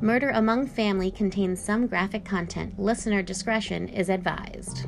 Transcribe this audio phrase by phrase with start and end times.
[0.00, 2.78] Murder Among Family contains some graphic content.
[2.78, 4.86] Listener discretion is advised.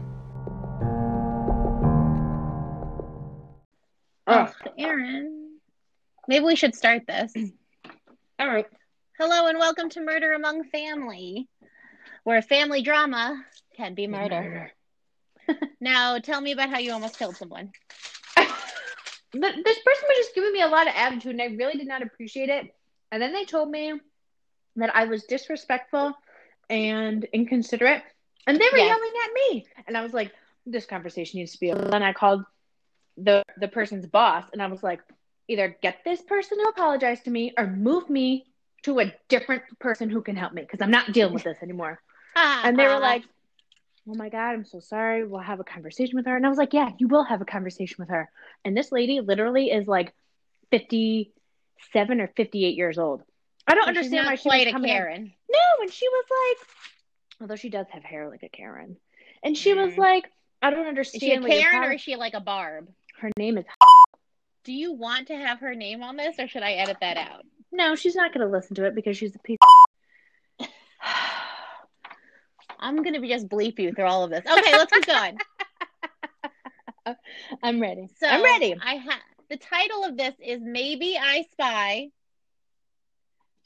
[4.26, 5.58] Oh, Aaron.
[6.28, 7.32] Maybe we should start this.
[8.38, 8.66] All right.
[9.18, 11.48] Hello and welcome to Murder Among Family,
[12.24, 13.42] where family drama
[13.76, 14.72] can be murder.
[15.80, 17.70] now, tell me about how you almost killed someone.
[19.32, 22.00] This person was just giving me a lot of attitude, and I really did not
[22.00, 22.74] appreciate it.
[23.12, 23.92] And then they told me
[24.76, 26.12] that I was disrespectful
[26.68, 28.02] and inconsiderate,
[28.46, 28.88] and they were Yes.
[28.88, 29.66] yelling at me.
[29.86, 30.32] And I was like,
[30.64, 31.88] "This conversation needs to be." Over.
[31.90, 32.44] Then I called
[33.16, 35.00] the the person's boss, and I was like,
[35.48, 38.46] "Either get this person to apologize to me, or move me
[38.82, 42.00] to a different person who can help me, because I'm not dealing with this anymore."
[42.38, 43.22] Ah, and they were like,
[44.06, 45.24] "Oh my god, I'm so sorry.
[45.26, 47.46] We'll have a conversation with her." And I was like, "Yeah, you will have a
[47.46, 48.28] conversation with her."
[48.64, 50.12] And this lady literally is like
[50.70, 53.22] 57 or 58 years old.
[53.66, 55.32] I don't she's understand why she quite a coming in- Karen.
[55.50, 56.68] No, and she was like,
[57.40, 58.96] although she does have hair like a Karen,
[59.42, 59.98] and she was Mm.
[59.98, 60.30] like,
[60.62, 61.22] "I don't understand.
[61.22, 62.88] Is understand." she a Karen or is she like a Barb?
[63.18, 63.64] her name is?
[64.64, 67.46] Do you want to have her name on this or should I edit that out?
[67.72, 69.58] No, she's not going to listen to it because she's a piece.
[72.78, 74.44] I'm going to be just bleep you through all of this.
[74.46, 75.38] Okay, let's keep going.
[77.62, 78.08] I'm ready.
[78.18, 78.74] So I'm ready.
[78.84, 82.08] I have the title of this is Maybe I Spy.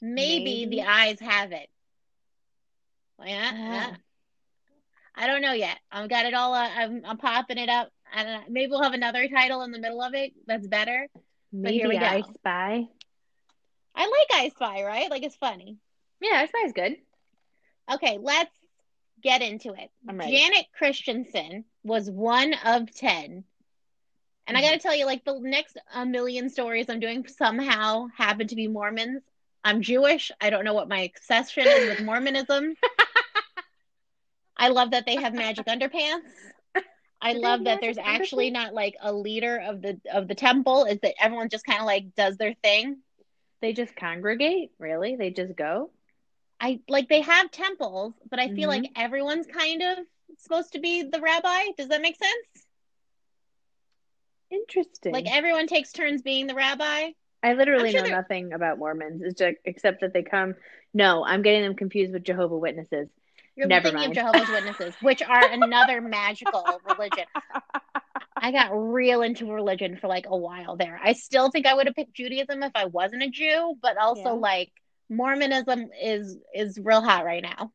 [0.01, 0.77] Maybe, Maybe.
[0.77, 1.69] the eyes have it.
[3.23, 3.85] Yeah, uh, yeah.
[3.87, 3.91] Uh.
[3.91, 3.95] Uh.
[5.13, 5.77] I don't know yet.
[5.91, 6.53] I've got it all.
[6.53, 7.89] Uh, I'm, I'm popping it up.
[8.13, 8.43] I don't know.
[8.49, 11.07] Maybe we'll have another title in the middle of it that's better.
[11.51, 12.05] Maybe here we go.
[12.05, 12.87] I spy.
[13.93, 15.11] I like I Spy, right?
[15.11, 15.77] Like it's funny.
[16.21, 16.95] Yeah, I spy is good.
[17.93, 18.55] Okay, let's
[19.21, 19.89] get into it.
[20.07, 23.43] Janet Christensen was one of 10.
[24.47, 24.69] And I mm-hmm.
[24.69, 28.55] got to tell you, like, the next a million stories I'm doing somehow happen to
[28.55, 29.21] be Mormons.
[29.63, 30.31] I'm Jewish.
[30.41, 32.75] I don't know what my obsession is with Mormonism.
[34.57, 36.21] I love that they have magic underpants.
[37.21, 40.85] I love that there's actually not like a leader of the of the temple.
[40.85, 42.97] Is that everyone just kind of like does their thing?
[43.61, 44.71] They just congregate?
[44.79, 45.15] Really?
[45.15, 45.91] They just go?
[46.59, 48.83] I like they have temples, but I feel Mhm.
[48.83, 49.99] like everyone's kind of
[50.39, 51.65] supposed to be the rabbi.
[51.77, 52.65] Does that make sense?
[54.49, 55.13] Interesting.
[55.13, 57.11] Like everyone takes turns being the rabbi.
[57.43, 59.21] I literally sure know they're- nothing about Mormons.
[59.35, 60.55] Just, except that they come.
[60.93, 63.07] No, I'm getting them confused with Jehovah Witnesses.
[63.55, 64.11] You're Never thinking mind.
[64.11, 67.25] of Jehovah's Witnesses, which are another magical religion.
[68.35, 70.99] I got real into religion for like a while there.
[71.03, 74.21] I still think I would have picked Judaism if I wasn't a Jew, but also
[74.23, 74.31] Yeah.
[74.31, 74.71] like
[75.09, 77.71] Mormonism is is real hot right now.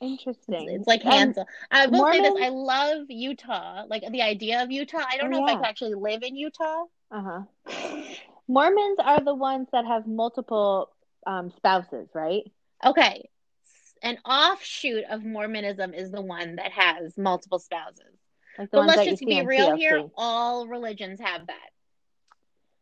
[0.00, 0.68] Interesting.
[0.70, 1.38] It's like Um, hands.
[1.70, 3.84] I will say this: I love Utah.
[3.88, 5.02] Like the idea of Utah.
[5.08, 6.84] I don't know if I could actually live in Utah.
[7.10, 7.42] Uh huh.
[8.48, 10.90] Mormons are the ones that have multiple
[11.26, 12.44] um, spouses, right?
[12.84, 13.28] Okay.
[14.02, 18.18] An offshoot of Mormonism is the one that has multiple spouses.
[18.58, 20.04] Like But let's just be real here.
[20.16, 21.70] All religions have that.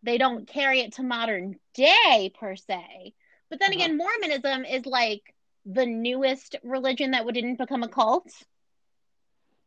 [0.03, 3.15] They don't carry it to modern day per se.
[3.51, 3.75] But then Uh-huh.
[3.75, 5.35] again, Mormonism is like
[5.65, 8.31] the newest religion that didn't become a cult.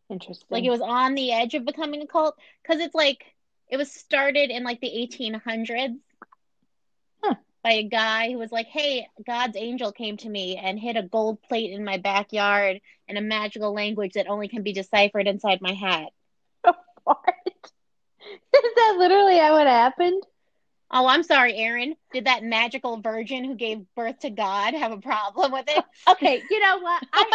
[0.10, 0.48] Interesting.
[0.50, 3.35] Like it was on the edge of becoming a cult because it's like
[3.70, 6.00] it was started in like the 1800s
[7.24, 7.36] Huh.
[7.64, 11.04] by a guy who was like, "Hey, God's angel came to me and hid a
[11.04, 15.62] gold plate in my backyard in a magical language that only can be deciphered inside
[15.62, 16.10] my hat."
[17.04, 17.18] what?
[18.54, 20.24] Is that literally how it happened?
[20.92, 21.96] Oh, I'm sorry, Aaron.
[22.14, 25.84] Did that magical virgin who gave birth to God have a problem with it?
[26.08, 27.04] Okay, you know what?
[27.14, 27.32] I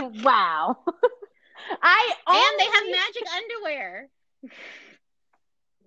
[0.00, 0.78] only wow.
[1.82, 4.08] I and they have magic underwear.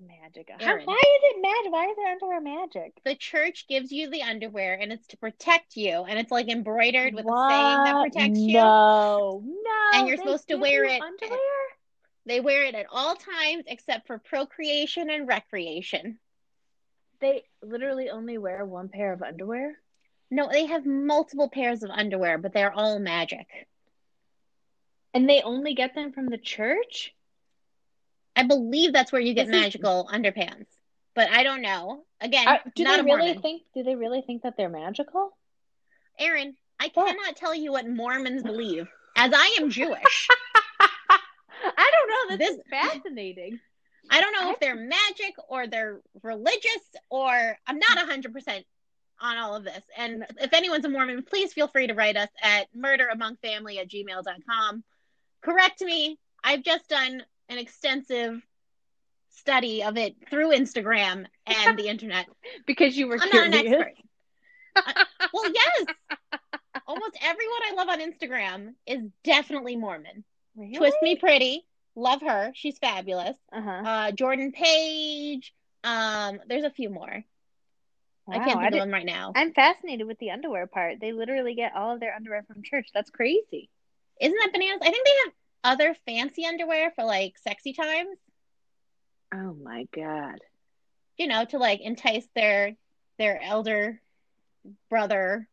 [0.01, 0.49] magic.
[0.59, 1.71] How, why is it magic?
[1.71, 2.93] Why is it underwear magic?
[3.03, 7.13] The church gives you the underwear and it's to protect you and it's like embroidered
[7.13, 8.11] with a saying that What?
[8.11, 8.53] protects you.
[8.53, 9.99] No, no.
[9.99, 11.39] And you're supposed to wear it- Underwear?
[12.25, 16.19] They wear it at all times except for procreation and recreation.
[17.21, 19.75] They literally only wear one pair of underwear.
[20.31, 23.47] No, they have multiple pairs of underwear, but they're all magic.
[25.13, 27.13] And they only get them from the church?
[28.35, 30.67] I believe that's where you get is- magical underpants.
[31.15, 32.05] But I don't know.
[32.21, 33.41] Again, Are- do they really Mormon.
[33.41, 35.35] think do they really think that they're magical?
[36.17, 37.07] Aaron, I What?
[37.07, 40.27] cannot tell you what Mormons believe, as I am Jewish.
[40.79, 42.37] I don't know.
[42.37, 43.59] This, This- is fascinating.
[44.11, 48.63] I don't know if they're magic or they're religious or I'm not 100%
[49.21, 49.83] on all of this.
[49.97, 54.83] And if anyone's a Mormon, please feel free to write us at murderamongfamily at gmail.com.
[55.41, 56.17] Correct me.
[56.43, 58.41] I've just done an extensive
[59.31, 62.25] study of it through Instagram and the internet.
[62.65, 63.93] Because you were I'm not an curious.
[64.75, 65.07] expert.
[65.33, 65.85] Well, yes.
[66.87, 70.23] Almost everyone I love on Instagram is definitely Mormon.
[70.55, 70.75] Really?
[70.75, 71.65] Twist Me Pretty,
[71.95, 72.51] love her.
[72.55, 73.35] She's fabulous.
[73.51, 73.69] Uh-huh.
[73.69, 75.53] Uh, Jordan Page.
[75.83, 77.23] Um, there's a few more.
[78.27, 79.31] I can't think did- of them right now.
[79.35, 80.99] I'm fascinated with the underwear part.
[80.99, 82.89] They literally get all of their underwear from church.
[82.93, 83.69] That's crazy.
[84.19, 84.79] Isn't that bananas?
[84.81, 85.33] I think they have
[85.63, 88.17] other fancy underwear for like sexy times.
[89.33, 90.39] Oh my god.
[91.17, 92.75] You know, to like entice their
[93.17, 94.01] their elder
[94.89, 95.47] brother.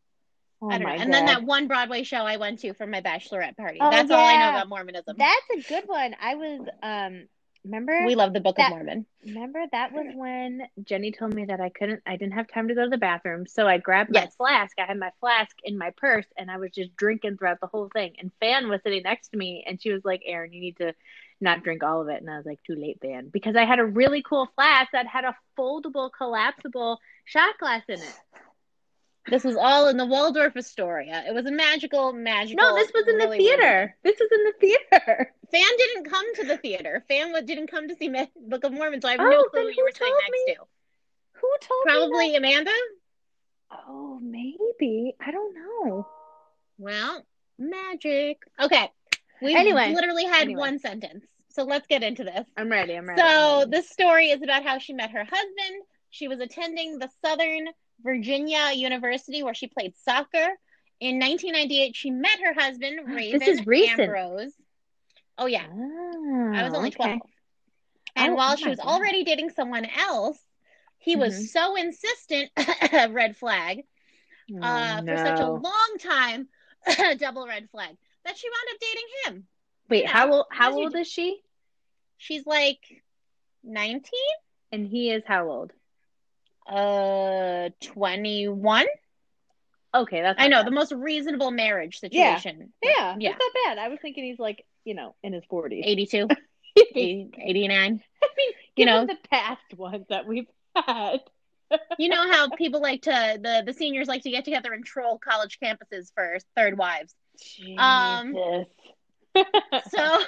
[0.62, 0.94] Oh I don't know.
[0.94, 3.78] And then that one Broadway show I went to for my bachelorette party.
[3.80, 5.16] Oh, That's all I know about Mormonism.
[5.18, 6.16] That's a good one.
[6.20, 7.28] I was um
[7.66, 9.06] remember we love the Book that- of Mormon.
[9.26, 12.74] remember that was when Jenny told me that I couldn't I didn't have time to
[12.74, 13.46] go to the bathroom.
[13.46, 14.24] So I grabbed Yes.
[14.38, 14.78] my flask.
[14.78, 17.88] I had my flask in my purse and I was just drinking throughout the whole
[17.92, 18.14] thing.
[18.18, 20.94] And Fan was sitting next to me and she was like, Aaron, you need to
[21.40, 22.22] not drink all of it.
[22.22, 23.28] And I was like, too late, Fan.
[23.30, 28.00] Because I had a really cool flask that had a foldable, collapsible shot glass in
[28.00, 28.20] it.
[29.28, 31.24] This was all in the Waldorf Astoria.
[31.26, 32.64] It was a magical, magical.
[32.64, 33.96] No, this was in the really, theater.
[34.04, 35.32] This was in the theater.
[35.50, 37.04] Fan didn't come to the theater.
[37.08, 38.08] Fan didn't come to see
[38.48, 40.54] Book of Mormon, so I have Oh, no clue who you were sitting next me?
[40.54, 40.60] to.
[41.40, 41.92] Who told me?
[41.92, 42.70] Probably Amanda.
[43.88, 45.14] Oh, maybe.
[45.24, 46.06] I don't know.
[46.78, 47.24] Well,
[47.58, 48.38] magic.
[48.60, 48.90] Okay.
[49.42, 49.92] We've Anyway.
[49.94, 50.58] literally had Anyway.
[50.60, 51.24] one sentence.
[51.50, 52.46] So let's get into this.
[52.56, 52.94] I'm ready.
[52.94, 53.20] I'm ready.
[53.20, 53.70] So I'm ready.
[53.70, 55.82] this story is about how she met her husband.
[56.10, 57.68] She was attending the Southern
[58.02, 60.48] Virginia University where she played soccer.
[61.00, 64.00] In 1998, she met her husband, Raven is recent.
[64.00, 64.52] Ambrose.
[65.38, 65.66] Oh yeah,
[66.54, 66.96] I was only okay.
[66.96, 67.20] 12.
[68.16, 68.86] And Oh, while oh she was God.
[68.86, 70.38] already dating someone else,
[70.98, 71.48] he was Mhm.
[71.52, 72.50] so insistent,
[73.10, 73.84] red flag,
[74.62, 76.48] uh, Oh, for such a long time,
[77.18, 79.48] double red flag, that she wound up dating him.
[79.88, 80.46] Wait, you how old?
[80.50, 81.42] How old is she?
[82.18, 82.80] She's like
[83.62, 84.02] 19,
[84.72, 85.72] And he is how old?
[86.66, 88.86] uh, 21.
[89.94, 90.40] Okay, that's.
[90.40, 90.66] I know bad.
[90.66, 92.72] the most reasonable marriage situation.
[92.82, 93.30] Yeah, Yeah.
[93.30, 93.78] That's not bad.
[93.78, 95.84] I was thinking he's like, you know, in his forties.
[95.86, 96.28] 82,
[96.94, 98.02] 80 89.
[98.22, 99.04] I mean, You know.
[99.04, 101.20] the past ones that we've had.
[101.98, 105.18] You know how people like to the the seniors like to get together and troll
[105.18, 107.12] college campuses for third wives.
[107.76, 108.66] Um, Jesus.
[109.90, 110.18] So,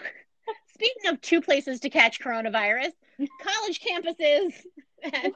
[0.75, 2.91] speaking of two places to catch coronavirus,
[3.41, 4.53] college campuses
[5.05, 5.33] and,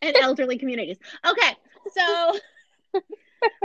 [0.00, 0.96] and elderly communities.
[1.28, 1.54] Okay,
[1.94, 2.38] so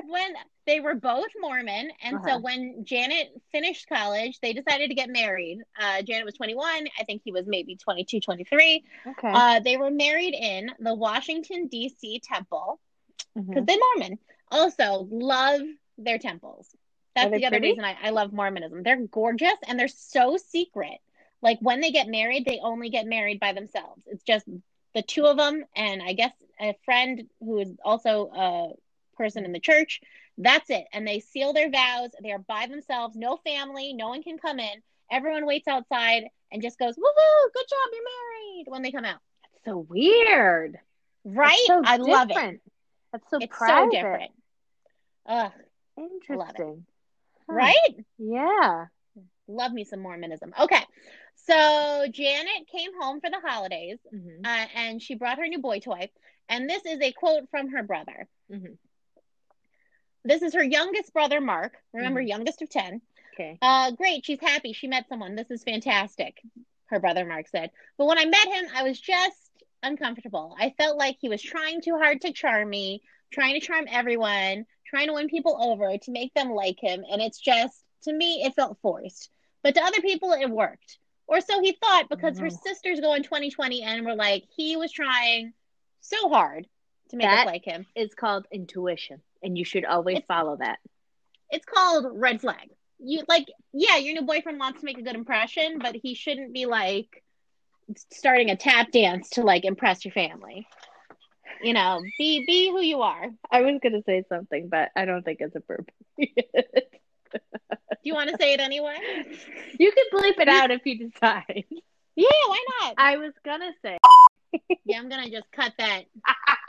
[0.08, 0.34] when
[0.66, 2.40] they were both Mormon, and so Uh-huh.
[2.40, 5.60] when Janet finished college, they decided to get married.
[5.80, 8.84] Uh, Janet was 21, I think he was maybe 22, 23.
[9.08, 9.32] okay.
[9.34, 12.22] Uh, they were married in the Washington, D.C.
[12.24, 12.80] temple
[13.36, 14.20] because they're Mormon.
[14.52, 15.62] Also, love
[15.98, 16.68] their temples.
[17.16, 17.70] That's the other pretty?
[17.70, 18.84] reason I, I love Mormonism.
[18.84, 21.00] They're gorgeous and they're so secret.
[21.42, 24.02] Like when they get married, they only get married by themselves.
[24.08, 24.46] It's just
[24.94, 28.70] the two of them, and I guess a friend who is also a
[29.16, 30.02] person in the church.
[30.38, 30.86] That's it.
[30.94, 32.10] And they seal their vows.
[32.22, 34.82] They are by themselves, no family, no one can come in.
[35.12, 39.20] Everyone waits outside and just goes, woohoo, good job, you're married when they come out.
[39.44, 40.78] That's so weird.
[41.24, 41.58] Right?
[41.66, 42.62] so I love it.
[43.12, 43.86] That's so It's private.
[43.86, 44.32] so different.
[45.28, 45.52] Ugh,
[45.98, 46.86] Interesting.
[47.50, 47.56] Huh.
[47.56, 48.06] right?
[48.18, 48.86] Yeah.
[49.48, 50.54] Love me some Mormonism.
[50.60, 50.82] Okay.
[51.36, 54.46] So Janet came home for the holidays Mhm.
[54.46, 56.10] uh, and she brought her new boy toy.
[56.50, 58.28] And this is a quote from her brother.
[58.52, 58.78] Mhm.
[60.26, 61.78] This is her youngest brother, Mark.
[61.94, 62.28] Remember, Mhm.
[62.28, 63.02] youngest of 10.
[63.34, 63.58] Okay.
[63.62, 64.26] Uh, great.
[64.26, 64.74] She's happy.
[64.74, 65.36] She met someone.
[65.36, 66.42] This is fantastic.
[66.88, 67.72] Her brother, Mark said.
[67.98, 69.52] But when I met him, I was just
[69.84, 70.56] uncomfortable.
[70.60, 74.66] I felt like he was trying too hard to charm me, trying to charm everyone,
[74.86, 77.06] trying to win people over to make them like him.
[77.10, 79.30] And it's just, to me, it felt forced.
[79.62, 80.98] But to other people, it worked.
[81.28, 82.62] Or so he thought because her Mhm.
[82.62, 85.54] sisters go in 2020 and were like, he was trying
[86.02, 86.68] so hard
[87.10, 87.88] to make That- us like him.
[87.96, 90.80] It's called intuition, and you should always It's- follow that.
[91.52, 92.70] it's called red flag.
[93.00, 96.54] You like, yeah, your new boyfriend wants to make a good impression, but he shouldn't
[96.54, 97.24] be like
[98.10, 100.68] starting a tap dance to like impress your family.
[101.62, 103.28] You know, be be who you are.
[103.52, 105.92] I was gonna say something, but I don't think it's appropriate.
[106.18, 108.98] Do you want to say it anyway?
[109.80, 111.66] you can bleep it out if you decide.
[112.16, 112.94] Yeah, why not?
[112.98, 113.98] I was gonna say.
[114.86, 116.04] Yeah, I'm gonna just cut that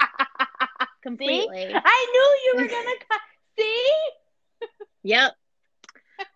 [1.06, 1.72] completely.
[1.74, 3.20] I knew you were gonna cut.
[3.58, 3.92] See?
[5.04, 5.32] Yep.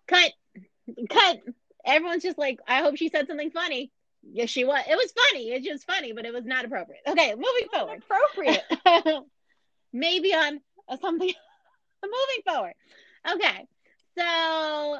[0.07, 0.31] Cut.
[1.09, 1.39] Cut.
[1.85, 3.91] Everyone's just like, I hope she said something funny.
[4.23, 4.83] Yes, she was.
[4.87, 5.51] It was funny.
[5.51, 7.01] It's just funny, but it was not appropriate.
[7.07, 8.03] Okay, moving forward.
[8.03, 9.23] Appropriate.
[9.93, 10.61] maybe on
[11.01, 11.33] something
[12.03, 12.73] moving forward
[13.29, 13.67] okay
[14.17, 14.97] so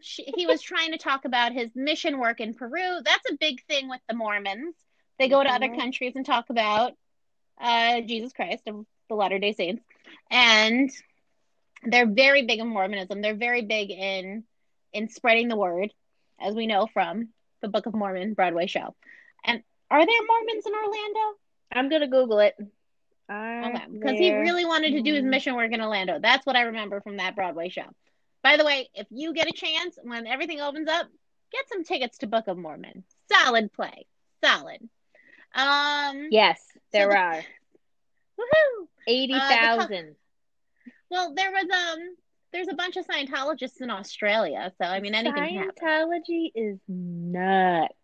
[0.00, 3.60] she, he was trying to talk about his mission work in peru that's a big
[3.66, 4.74] thing with the mormons
[5.18, 5.78] they go to other Mhm.
[5.78, 6.92] countries and talk about
[7.60, 9.84] uh, jesus christ of the Latter Day Saints,
[10.30, 10.90] and
[11.82, 13.20] they're very big in Mormonism.
[13.20, 14.44] They're very big in
[14.92, 15.92] in spreading the word,
[16.40, 17.28] as we know from
[17.60, 18.94] the Book of Mormon Broadway show.
[19.44, 21.38] And are there Mormons in Orlando?
[21.72, 22.54] I'm gonna Google it.
[23.30, 26.18] Okay, because he really wanted to do his mission work in Orlando.
[26.20, 27.84] That's what I remember from that Broadway show.
[28.42, 31.06] By the way, if you get a chance when everything opens up,
[31.52, 33.04] get some tickets to Book of Mormon.
[33.30, 34.06] Solid play,
[34.42, 34.80] solid.
[35.54, 36.60] Um, Yes,
[36.92, 37.34] there the- are
[38.40, 38.86] woohoo!
[39.06, 39.86] Eighty Uh.
[41.10, 42.16] Well, there was um,
[42.52, 45.70] there's a bunch of Scientologists in Australia, so I mean anything can.
[45.70, 47.94] Scientology is nuts.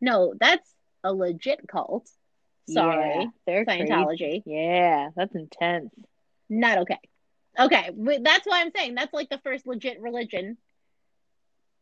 [0.00, 0.68] No, that's
[1.04, 2.08] a legit cult.
[2.68, 3.84] Sorry, Yeah, they're crazy.
[3.84, 4.42] Scientology.
[4.44, 5.90] Yeah, that's intense.
[6.48, 6.98] Not okay.
[7.58, 7.90] Okay,
[8.22, 10.58] that's why I'm saying that's like the first legit religion.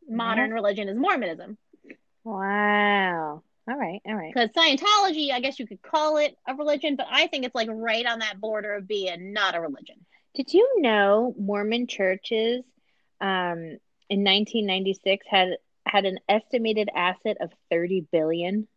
[0.09, 1.57] Modern religion is Mormonism.
[2.23, 3.43] Wow.
[3.69, 4.33] All right, all right.
[4.33, 7.67] Because Scientology, I guess you could call it a religion, but I think it's like
[7.69, 10.05] right on that border of being not a religion.
[10.35, 12.63] Did you know Mormon churches
[13.19, 15.49] um in 1996 had
[15.85, 18.67] had an estimated asset of 30 billion?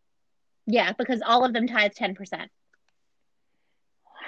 [0.66, 2.49] Yeah, because all of them tithe 10%.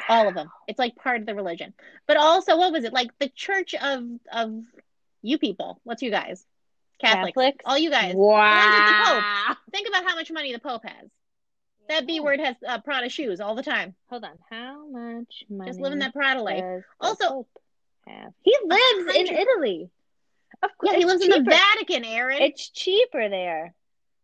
[0.08, 0.50] All of them.
[0.66, 1.74] It's like part of the religion.
[2.06, 2.92] But also, what was it?
[2.92, 4.62] Like the church of of
[5.22, 5.80] you people.
[5.84, 6.44] What's you guys?
[7.02, 7.34] Catholics.
[7.36, 7.58] Catholics?
[7.64, 8.14] All you guys.
[8.14, 9.56] Wow.
[9.72, 11.10] Think about how much money the Pope has.
[11.88, 13.94] That B word has uh, Prada shoes all the time.
[14.08, 14.38] Hold on.
[14.50, 16.84] How much money Just living that Prada life.
[17.00, 17.46] Also-
[18.42, 19.90] He lives in Italy.
[20.62, 21.42] Of course, Yeah, he lives in the.
[21.50, 22.40] Vatican, Aaron.
[22.40, 23.74] It's cheaper there.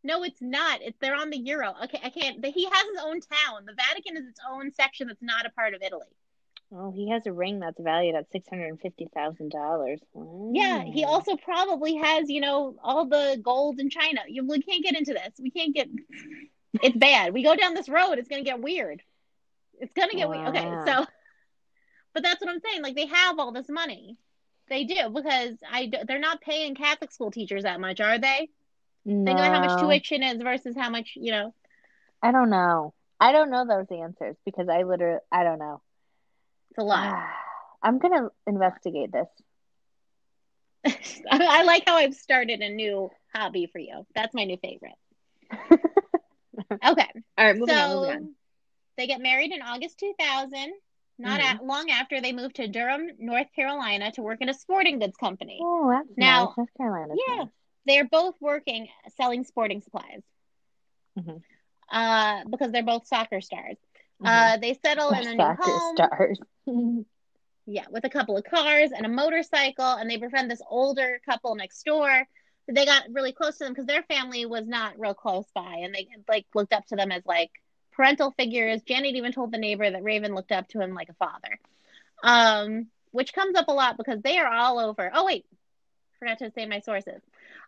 [0.04, 0.80] No, it's not.
[0.82, 1.75] It's they're on the euro.
[1.85, 2.40] Okay, I can't.
[2.40, 3.66] But He has his own town.
[3.66, 6.06] The Vatican is its own section that's not a part of Italy.
[6.70, 10.00] Oh, he has a ring that's valued at six hundred and fifty thousand dollars.
[10.52, 14.20] Yeah, he also probably has, you know, all the gold in China.
[14.28, 15.32] You, we can't get into this.
[15.40, 15.88] We can't get.
[16.82, 17.32] It's bad.
[17.32, 19.02] We go down this road, it's gonna get weird.
[19.80, 20.48] It's gonna get weird.
[20.48, 21.06] Okay, so,
[22.14, 22.82] but that's what I'm saying.
[22.82, 24.18] Like they have all this money.
[24.68, 28.50] They do because I they're not paying Catholic school teachers that much, are they?
[29.06, 29.25] no.
[29.25, 31.54] Think about how much tuition is versus how much you know.
[32.22, 32.92] I don't know.
[33.18, 35.80] I don't know those answers because I literally I don't know.
[36.78, 37.28] It's a lot.
[37.82, 39.28] I'm gonna investigate this.
[40.87, 40.97] I,
[41.30, 44.06] I like how I've started a new hobby for you.
[44.14, 44.94] That's my new favorite.
[46.85, 47.06] Okay.
[47.38, 47.94] All right, moving so on.
[47.97, 48.35] Moving on.
[48.99, 50.73] they get married in August 2000.
[51.16, 51.61] Not Mhm.
[51.61, 55.16] a- long after they moved to Durham, North Carolina to work in a sporting goods
[55.16, 55.61] company.
[55.62, 56.56] Oh, that's Now- nice.
[56.58, 57.14] North Carolina.
[57.28, 57.44] Yeah.
[57.87, 60.23] They're both working selling sporting supplies.
[61.18, 61.42] Mhm.
[61.90, 63.76] Uh, because they're both soccer stars.
[64.20, 64.26] Mm-hmm.
[64.26, 65.97] Uh, they settle in a new Soccer home.
[65.97, 66.40] stars.
[67.70, 71.54] Yeah, with a couple of cars and a motorcycle, and they befriend this older couple
[71.54, 72.26] next door.
[72.66, 75.94] They got really close to them because their family was not real close by, and
[75.94, 77.50] they like looked up to them as like
[77.92, 78.80] parental figures.
[78.84, 81.58] Janet even told the neighbor that Raven looked up to him like a father,
[82.22, 85.10] um, which comes up a lot because they are all over.
[85.12, 85.44] Oh wait,
[86.18, 87.20] forgot to say my sources.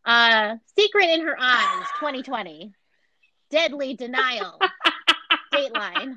[0.06, 2.72] Uh, Secret in her eyes, 2020.
[3.50, 4.58] Deadly denial.
[5.52, 6.16] Dateline.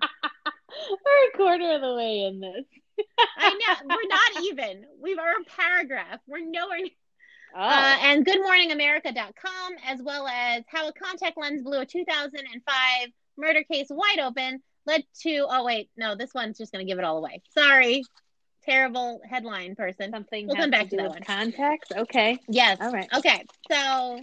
[0.90, 2.66] We're a quarter of the way in this.
[3.38, 4.86] I know we're not even.
[5.02, 6.20] We've a paragraph.
[6.28, 6.80] We're nowhere.
[6.80, 6.90] near-
[7.56, 13.64] Oh, Uh, and GoodMorningAmerica.com, as well as how a contact lens blew a 2005 murder
[13.64, 15.46] case wide open, led to.
[15.50, 17.42] Oh wait, no, this one's just going to give it all away.
[17.54, 18.04] Sorry,
[18.64, 20.10] terrible headline person.
[20.12, 21.22] something we'll come back to do that one.
[21.24, 21.92] contacts.
[21.92, 22.40] Okay.
[22.48, 22.80] Yes.
[22.82, 23.08] All right.
[23.14, 23.44] Okay.
[23.72, 24.20] So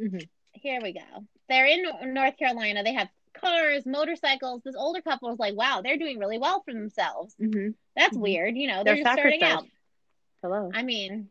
[0.00, 0.28] Mhm.
[0.52, 1.26] here we go.
[1.48, 2.84] They're in North Carolina.
[2.84, 4.62] They have cars, motorcycles.
[4.64, 7.34] This older couple is like, wow, they're doing really well for themselves.
[7.40, 7.70] Mm-hmm.
[7.96, 8.20] That's Mhm.
[8.20, 8.56] weird.
[8.56, 9.52] You know, they're, They're just starting stars.
[9.52, 9.64] out.
[10.42, 10.70] Hello.
[10.72, 11.28] I mean,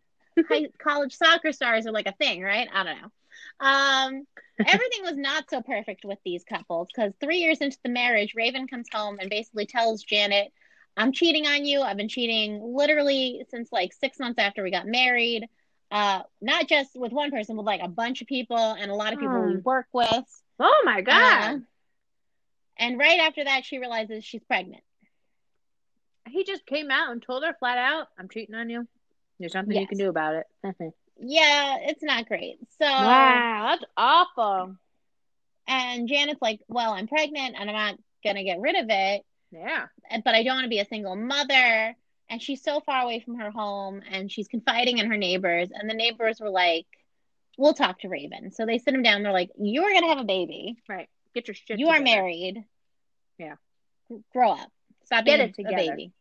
[0.48, 2.68] high, college soccer stars are like a thing, right?
[2.74, 3.12] I don't know.
[3.62, 4.28] Um,
[4.60, 8.68] everything was not so perfect with these couples because three years into the marriage, Raven
[8.68, 10.52] comes home and basically tells Janet,
[10.98, 11.82] I'm cheating on you.
[11.82, 15.48] I've been cheating literally since like six months after we got married.
[15.92, 19.14] Uh, not just with one person, but like a bunch of people and a lot
[19.14, 19.62] of people we Hmm.
[19.62, 20.42] work with.
[20.60, 21.60] Oh my Uh,
[22.80, 24.84] and right after that, she realizes she's pregnant.
[26.30, 28.88] he just came out and told her flat out, "I'm cheating on you.
[29.40, 30.48] There's nothing you can do about it."
[31.22, 32.60] Yeah, it's not great.
[32.80, 34.78] So wow, that's awful.
[35.68, 39.26] And Janet's like, Well, I'm pregnant and I'm not going to get rid of it,
[39.52, 39.88] Yeah.
[40.24, 41.96] but I don't want to be a single mother.
[42.30, 45.70] And she's so far away from her home and she's confiding in her neighbors.
[45.74, 46.86] And the neighbors were like,
[47.58, 48.52] We'll talk to Raven.
[48.54, 49.22] So they sit him down.
[49.22, 50.78] They're like, You're going to have a baby.
[50.88, 51.10] Right.
[51.36, 51.80] Get your shit.
[51.80, 52.64] you are married.
[53.38, 53.56] Yeah.
[54.34, 54.72] Grow up.
[55.06, 55.76] Stop Get being it a together.
[55.96, 56.12] baby.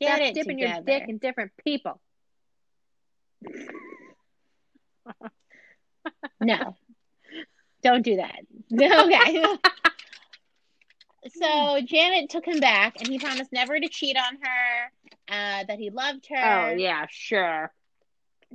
[0.00, 0.74] Get Stop it dipping together.
[0.90, 2.00] your dick in different people.
[6.40, 6.76] No.
[7.82, 8.40] Don't do that.
[8.72, 9.44] Okay.
[11.40, 14.92] so Janet took him back, and he promised never to cheat on her,
[15.28, 16.36] uh, that he loved her.
[16.72, 17.72] Oh yeah, sure.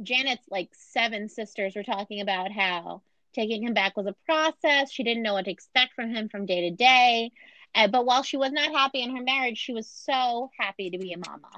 [0.03, 3.01] Janet's like seven sisters were talking about how
[3.34, 4.92] taking him back was a process.
[4.92, 7.32] She didn't know what to expect from him from day to day.
[7.76, 10.98] Uh, but while she was not happy in her marriage, she was so happy to
[10.98, 11.50] be a mama.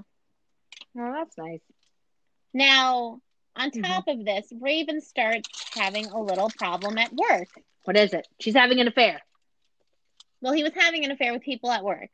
[0.97, 1.61] Oh, that's nice.
[2.53, 3.21] Now,
[3.55, 3.83] on Mhm.
[3.83, 7.49] top of this, Raven starts having a little problem at work.
[7.83, 8.27] What is it?
[8.39, 9.21] She's having an affair.
[10.41, 12.09] Well, he was having an affair with people at work.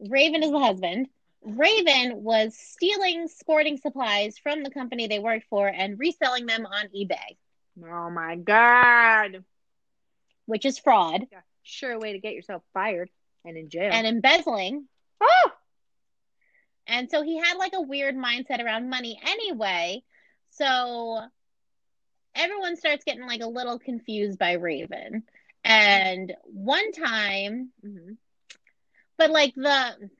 [0.00, 1.08] Raven is the husband.
[1.42, 6.88] Raven was stealing sporting supplies from the company they worked for and reselling them on
[6.88, 7.36] eBay,
[7.78, 9.44] Oh my god.
[10.46, 11.26] which is fraud,
[11.62, 13.08] Sure way to get yourself fired
[13.44, 13.90] and in jail.
[13.92, 14.88] and embezzling.
[15.20, 15.50] oh,
[16.86, 20.02] And so he had like a weird mindset around money anyway.
[20.50, 21.20] So
[22.34, 25.22] everyone starts getting like a little confused by Raven.
[25.64, 28.16] And one time, Mhm.
[29.16, 30.10] but like the,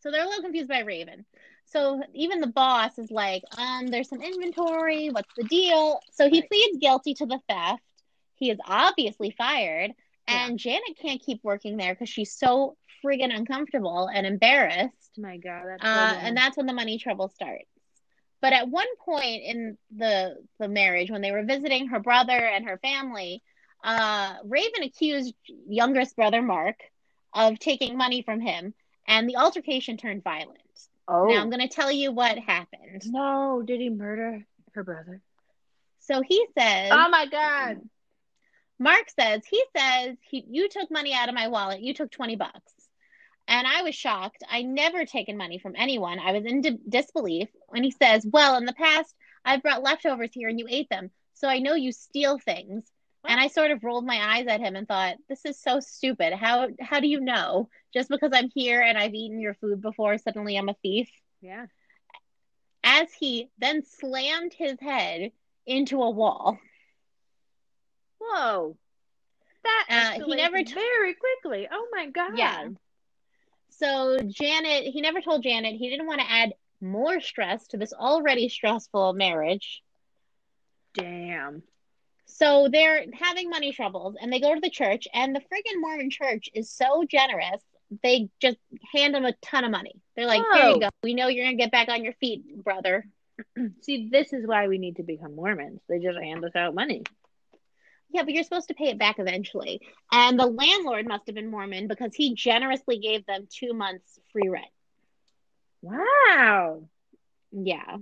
[0.00, 1.24] so they're a little confused by Raven.
[1.66, 5.08] So even the boss is like, um, there's some inventory.
[5.10, 6.00] What's the deal?
[6.12, 6.48] So he Right.
[6.48, 7.82] pleads guilty to the theft.
[8.36, 9.92] He is obviously fired.
[10.28, 15.12] And Janet can't keep working there because she's so friggin' uncomfortable and embarrassed.
[15.18, 15.64] my god.
[15.66, 17.68] That's Uh, and that's when the money trouble starts.
[18.40, 22.68] But at one point in the the marriage, when they were visiting her brother and
[22.68, 23.42] her family,
[23.82, 25.34] uh, Raven accused
[25.68, 26.76] youngest brother Mark
[27.32, 28.74] of taking money from him,
[29.06, 30.60] and the altercation turned violent.
[31.08, 31.50] Oh Now I'm oh.
[31.50, 33.02] going to tell you what happened.
[33.06, 33.62] no!
[33.64, 35.22] Did he murder her brother?
[36.00, 37.80] So he says, Oh my god!
[38.78, 41.80] Mark says, he says, he, you took money out of my wallet.
[41.80, 42.72] You took 20 bucks.
[43.48, 44.42] And I was shocked.
[44.50, 46.18] I never taken money from anyone.
[46.18, 47.48] I was in di- disbelief.
[47.72, 51.10] And he says, well, in the past, I've brought leftovers here and you ate them.
[51.34, 52.84] So I know you steal things.
[53.28, 56.32] And I sort of rolled my eyes at him and thought, this is so stupid.
[56.32, 57.68] How, how do you know?
[57.92, 61.08] Just because I'm here and I've eaten your food before, suddenly I'm a thief?
[61.40, 61.66] Yeah.
[62.84, 65.32] As he then slammed his head
[65.66, 66.58] into a wall.
[68.18, 68.76] Whoa.
[69.64, 71.68] That Uh, he never t- very quickly.
[71.70, 72.38] Oh my god.
[72.38, 72.68] Yeah.
[73.70, 77.92] So Janet, he never told Janet he didn't want to add more stress to this
[77.92, 79.82] already stressful marriage.
[80.94, 81.62] Damn.
[82.26, 86.10] So they're having money troubles and they go to the church and the friggin' Mormon
[86.10, 87.62] church is so generous.
[88.02, 88.58] They just
[88.92, 89.94] hand them a ton of money.
[90.16, 90.78] They're like, here you oh.
[90.80, 90.88] go.
[91.02, 93.06] We know you're going to get back on your feet, brother.
[93.82, 95.80] See, this is why we need to become Mormons.
[95.88, 97.04] They just hand us out money.
[98.10, 99.80] Yeah, but you're supposed to pay it back eventually.
[100.10, 104.48] And the landlord must have been Mormon because he generously gave them two months free
[104.48, 104.66] rent.
[105.82, 106.88] Wow.
[107.52, 107.98] Yeah.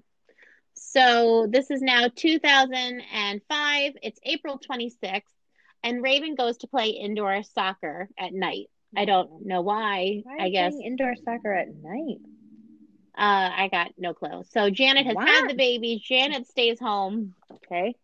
[0.94, 3.92] So this is now 2005.
[4.02, 5.35] It's April 26th,
[5.83, 8.70] and Raven goes to play indoor soccer at night.
[8.96, 10.22] I don't know why.
[10.38, 12.18] I guess uh, indoor soccer at night.
[13.16, 14.44] I got no clue.
[14.50, 15.24] So Janet has Wow.
[15.26, 16.00] had the baby.
[16.04, 17.94] Janet stays home Okay.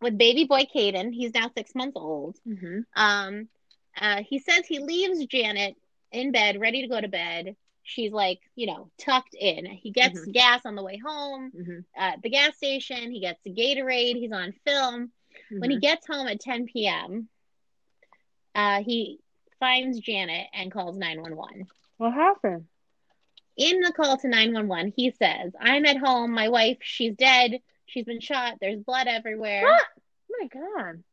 [0.00, 1.12] with baby boy Caden.
[1.14, 2.36] He's now six months old.
[2.46, 2.80] Mm-hmm.
[2.96, 3.48] Um,
[4.00, 5.76] uh, he says he leaves Janet
[6.12, 7.56] in bed, ready to go to bed.
[7.84, 9.66] She's like, you know, tucked in.
[9.66, 10.32] He gets Mhm.
[10.32, 11.52] gas on the way home.
[11.54, 11.78] Mm-hmm.
[11.94, 13.10] at the gas station.
[13.12, 14.16] He gets a Gatorade.
[14.16, 15.12] He's on film.
[15.50, 17.28] When he gets home at 10 p.m.,
[18.54, 19.20] uh, he
[19.60, 21.66] finds Janet and calls 911.
[21.98, 22.66] what happened?
[23.56, 26.32] In the call to 911, he says, I'm at home.
[26.32, 27.60] My wife, she's dead.
[27.86, 28.54] She's been shot.
[28.60, 29.62] There's blood everywhere.
[29.62, 29.82] What?
[30.32, 31.04] Oh my god.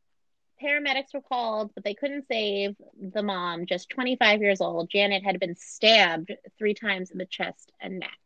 [0.62, 4.90] Paramedics were called, but they couldn't save the mom, just 25 years old.
[4.90, 8.18] Janet had been stabbed three times in the chest and neck.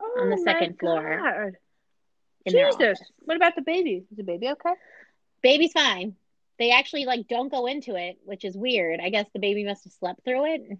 [0.00, 1.20] Oh On the second floor.
[1.22, 1.52] God.
[2.46, 3.00] their Jesus.
[3.20, 4.04] What about the baby?
[4.10, 4.74] Is the baby okay?
[5.42, 6.16] Baby's fine.
[6.58, 9.00] They actually like don't go into it, which is weird.
[9.00, 10.78] I guess the baby must have slept through it.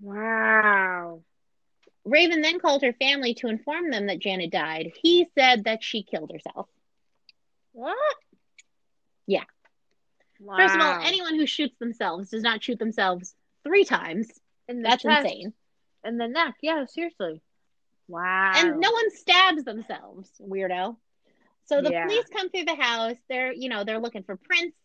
[0.00, 1.22] Wow.
[2.04, 4.92] Raven then called her family to inform them that Janet died.
[5.02, 6.68] He said that she killed herself.
[7.72, 7.96] What?
[9.26, 9.44] Yeah.
[10.40, 10.56] Wow.
[10.56, 14.28] First of all, anyone who shoots themselves does not shoot themselves three times.
[14.68, 15.52] the That's chest insane.
[16.04, 16.54] And the neck.
[16.62, 17.40] Yeah, seriously.
[18.06, 18.52] Wow.
[18.56, 20.96] And no one stabs themselves, weirdo.
[21.66, 22.06] So the Yeah.
[22.06, 23.16] police come through the house.
[23.28, 24.76] They're, you know, they're looking for prints.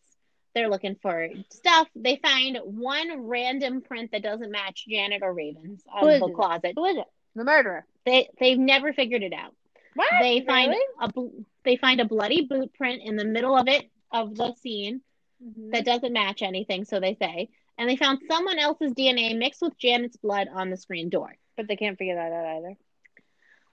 [0.54, 1.88] They're looking for stuff.
[1.96, 6.34] They find one random print that doesn't match Janet or Raven's on the it?
[6.34, 6.72] closet.
[6.76, 7.06] Who is it?
[7.34, 7.86] The murderer.
[8.04, 9.54] They they've never figured it out.
[9.94, 10.08] What?
[10.20, 10.84] They find Really?
[11.00, 15.00] a they find a bloody boot print in the middle of it of the scene
[15.44, 15.72] Mhm.
[15.72, 17.48] that doesn't match anything, so they say.
[17.76, 21.66] And they found someone else's DNA mixed with Janet's blood on the screen door, But
[21.68, 22.76] they can't figure that out either.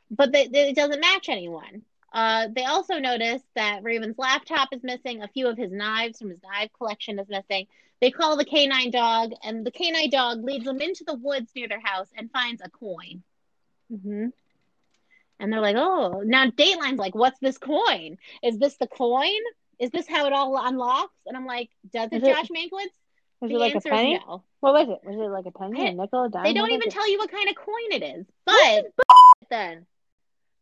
[0.10, 1.84] but they, they, it doesn't match anyone.
[2.14, 5.22] Uh, they also notice that Raven's laptop is missing.
[5.22, 7.68] A few of his knives from his knife collection is missing.
[8.02, 11.68] They call the canine dog, and the canine dog leads them into the woods near
[11.70, 13.24] their house and finds a coin.
[13.92, 14.28] Mm-hmm.
[15.40, 18.18] And they're like, "Oh, now Dateline's like, what's this coin?
[18.44, 19.40] Is this the coin?
[19.82, 22.88] Is this how it all unlocks?" And I'm like, "Does it, Josh Mankiewicz?"
[23.42, 24.20] Was the it like a penny?
[24.26, 24.44] no.
[24.62, 25.00] What was it?
[25.10, 26.44] Was it like a penny, I- a nickel, a dime?
[26.44, 26.94] They don't even it?
[26.94, 28.26] tell you what kind of coin it is.
[28.46, 28.86] But
[29.50, 29.86] then.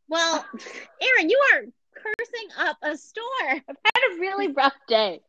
[0.08, 0.46] well,
[1.02, 1.62] Aaron, you are
[1.94, 3.24] cursing up a store.
[3.52, 5.20] I've had a really rough day.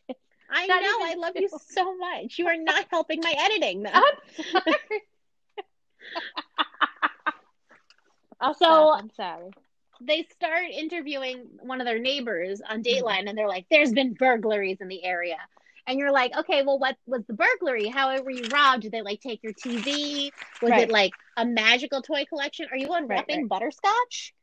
[0.53, 0.99] I Not know.
[1.03, 2.39] I love you so much.
[2.39, 3.91] You are not helping my editing, though.
[3.93, 4.77] I'm sorry.
[8.41, 8.99] I'll So- stop.
[9.03, 9.51] I'm sorry.
[10.01, 14.79] They start interviewing one of their neighbors on Dateline, and they're like, "There's been burglaries
[14.81, 15.37] in the area."
[15.87, 17.89] And you're like, okay, well, what was the burglary?
[17.89, 18.83] How were you robbed?
[18.83, 20.31] Did they like take your TV?
[20.63, 20.83] Was Right.
[20.85, 22.67] it like a magical toy collection?
[22.71, 23.49] Are you unwrapping Right, right.
[23.49, 24.35] butterscotch?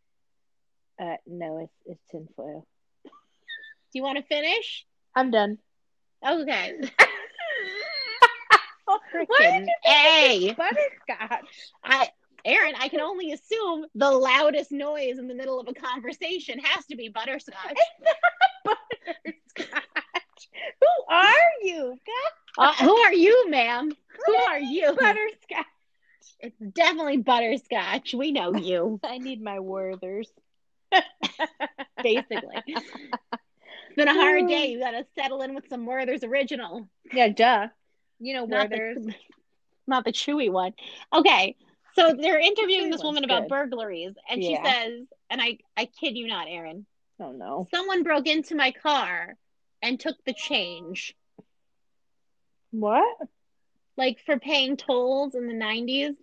[1.00, 2.68] Uh, no, it's it's tinfoil.
[3.06, 3.12] Do
[4.00, 4.86] you want to finish?
[5.16, 5.58] I'm done.
[6.28, 6.74] Okay.
[8.86, 9.68] Why Frickin' did
[10.42, 10.56] you A.
[10.58, 11.72] butterscotch?
[11.84, 12.10] I,
[12.46, 16.86] Aaron, I can only assume the loudest noise in the middle of a conversation has
[16.88, 17.78] to be butterscotch.
[18.66, 19.84] Butterscotch.
[20.82, 21.98] Who are you?
[22.58, 23.92] Uh, who are you, ma'am?
[24.26, 24.94] Who are you?
[24.94, 25.66] Butterscotch.
[26.40, 28.14] It's definitely butterscotch.
[28.14, 30.28] We know you, I need my Werthers.
[32.04, 32.62] basically.
[32.68, 32.86] It's
[33.96, 34.68] been a hard day.
[34.68, 37.68] You got to settle in with some Werther's original, Yeah, duh.
[38.20, 39.06] You know Werthers.
[39.06, 39.16] the,
[39.88, 40.74] not the chewy one.
[41.14, 41.56] Okay,
[41.98, 43.50] so they're interviewing this woman about good.
[43.50, 46.86] burglaries, and she says, and I, I kid you not, Aaron,
[47.20, 47.68] Oh no.
[47.74, 49.36] someone broke into my car
[49.82, 51.16] and took the change,
[52.72, 53.18] What?
[53.98, 56.16] like for paying tolls in the nineties.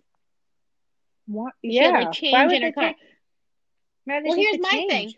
[1.27, 1.53] What?
[1.63, 1.91] She had, Yeah.
[1.91, 2.83] like Why change would in her car.
[2.89, 2.97] take-
[4.05, 4.91] why Well, here's my change?
[4.91, 5.13] thing.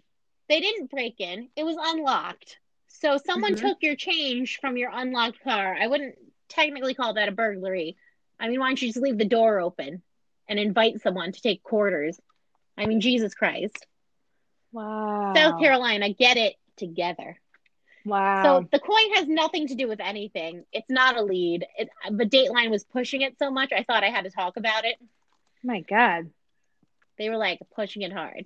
[0.50, 1.50] They didn't break in.
[1.56, 2.58] It was unlocked.
[2.88, 3.60] So someone Mhm.
[3.62, 5.76] took your change from your unlocked car.
[5.76, 6.16] I wouldn't
[6.48, 7.98] technically call that a burglary.
[8.40, 10.02] I mean, why don't you just leave the door open
[10.48, 12.20] and invite someone to take quarters?
[12.78, 13.86] I mean, Jesus Christ.
[14.72, 15.34] Wow.
[15.36, 17.38] South Carolina, get it together.
[18.06, 18.44] Wow.
[18.44, 20.64] So the coin has nothing to do with anything.
[20.72, 21.66] It's not a lead.
[21.78, 24.86] It, but Dateline was pushing it so much, I thought I had to talk about
[24.86, 24.96] it.
[25.64, 26.30] my God.
[27.18, 28.46] They were like pushing it hard.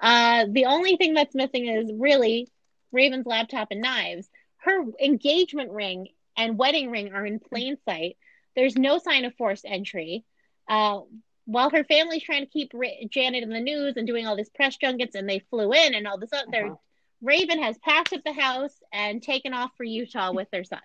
[0.00, 2.48] Uh, the only thing that's missing is really
[2.92, 4.28] Raven's laptop and knives.
[4.58, 8.16] Her engagement ring and wedding ring are in plain sight.
[8.56, 10.24] There's no sign of forced entry.
[10.68, 11.00] Uh,
[11.46, 14.50] while her family's trying to keep Ra- Janet in the news and doing all these
[14.50, 16.76] press junkets, and they flew in and all this other, Uh-huh.
[17.22, 20.80] Raven has packed up the house and taken off for Utah with their son.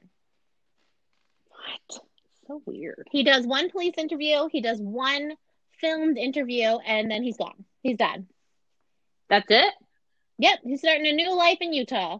[1.49, 2.01] What?
[2.47, 3.07] So weird.
[3.11, 5.33] He does one police interview, he does one
[5.79, 7.65] filmed interview, and then he's gone.
[7.83, 8.27] He's done.
[9.29, 9.73] That's it?
[10.39, 12.19] Yep, he's starting a new life in Utah,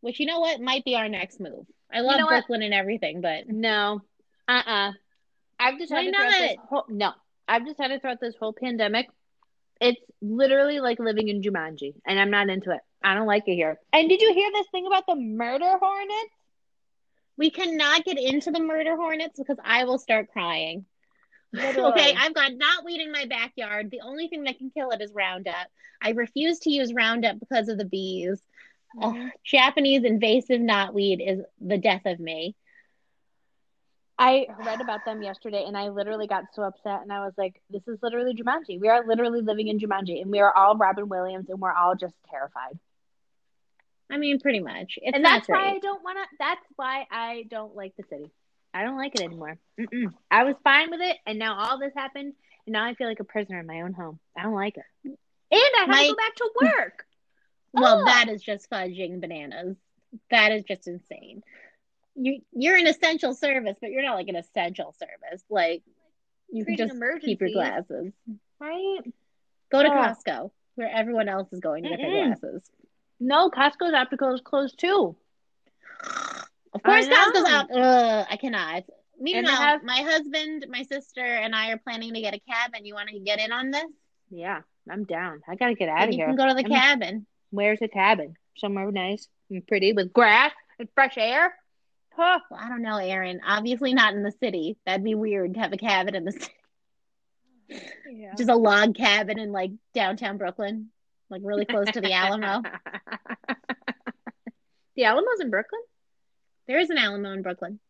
[0.00, 1.66] which you know what might be our next move.
[1.92, 2.30] I love know what?
[2.32, 4.02] Brooklyn and everything, but No.
[4.48, 4.92] Uh-uh.
[5.58, 6.66] I've decided Why throughout this not?
[6.68, 7.12] whole no.
[7.48, 9.08] I've decided throughout this whole pandemic,
[9.80, 12.80] it's literally like living in Jumanji, and I'm not into it.
[13.02, 13.78] I don't like it here.
[13.92, 16.32] And did you hear this thing about the murder hornets?
[17.36, 20.84] we cannot get into the murder hornets because I will start crying.
[21.52, 21.92] Literally.
[21.92, 23.90] okay, I've got knotweed in my backyard.
[23.90, 25.68] The only thing that can kill it is Roundup.
[26.02, 28.42] I refuse to use Roundup because of the bees.
[28.98, 29.26] Mm-hmm.
[29.26, 32.56] Ugh, Japanese invasive knotweed is the death of me.
[34.18, 37.60] I read about them yesterday and I literally got so upset and I was like,
[37.68, 38.80] this is literally Jumanji.
[38.80, 41.94] We are literally living in Jumanji and we are all Robin Williams and we're all
[41.94, 42.78] just terrified.
[44.10, 44.98] I mean, pretty much.
[45.02, 48.30] It's and that's why I don't want to, that's why I don't like the city.
[48.72, 49.58] I don't like it anymore.
[49.78, 50.12] Mm-mm.
[50.30, 52.32] I was fine with it and now all this happened
[52.66, 54.18] and now I feel like a prisoner in my own home.
[54.36, 54.84] I don't like it.
[55.04, 55.16] And
[55.52, 57.04] I have to go back to work.
[57.72, 58.04] Well, Oh.
[58.06, 59.76] that is just fudging bananas.
[60.30, 61.42] That is just insane.
[62.18, 65.42] You you're an essential service, but you're not like an essential service.
[65.50, 65.82] Like
[66.50, 68.12] you can just keep your glasses.
[68.60, 68.98] right?
[69.70, 69.88] Go to.
[69.88, 72.40] Costco, where everyone else is going to get their Mm-mm.
[72.40, 72.62] glasses.
[73.20, 75.16] No, Costco's optical is closed too.
[76.72, 77.70] Of course, Costco's out.
[77.70, 78.84] Ugh, I cannot.
[79.18, 82.84] Meanwhile, have- my husband, my sister, and I are planning to get a cabin.
[82.84, 83.84] You want to get in on this?
[84.30, 85.40] Yeah, I'm down.
[85.48, 86.26] I gotta get out Then of you here.
[86.26, 87.26] can go to the I'm- cabin.
[87.50, 88.36] Where's the cabin?
[88.58, 91.54] Somewhere nice and pretty with grass and fresh air.
[92.16, 92.40] Huh.
[92.56, 93.40] I don't know, Aaron.
[93.46, 94.78] Obviously, not in the city.
[94.86, 96.52] That'd be weird to have a cabin in the city.
[98.10, 98.34] Yeah.
[98.36, 100.88] Just a log cabin in like downtown Brooklyn,
[101.28, 102.62] like really close to the Alamo.
[104.96, 105.82] the Alamo's in Brooklyn?
[106.68, 107.80] There is an Alamo in Brooklyn.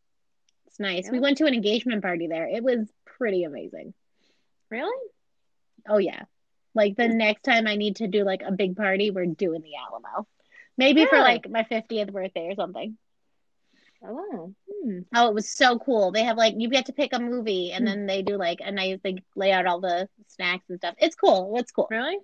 [0.66, 1.08] It's nice.
[1.10, 2.48] We went to an engagement party there.
[2.48, 3.94] It was pretty amazing.
[4.70, 5.08] Really?
[5.88, 6.22] Oh yeah.
[6.74, 9.76] Like the next time I need to do like a big party, we're doing the
[9.76, 10.26] Alamo.
[10.76, 12.98] Maybe for like my 50th birthday or something.
[14.04, 14.52] Oh.
[14.70, 14.98] Hmm.
[15.14, 16.12] Oh, it was so cool.
[16.12, 17.87] They have like you get to pick a movie and Hmm.
[17.87, 20.94] then they do like a nice they lay out all the snacks and stuff.
[20.98, 21.54] It's cool.
[21.59, 21.88] It's cool.
[21.90, 22.18] Really?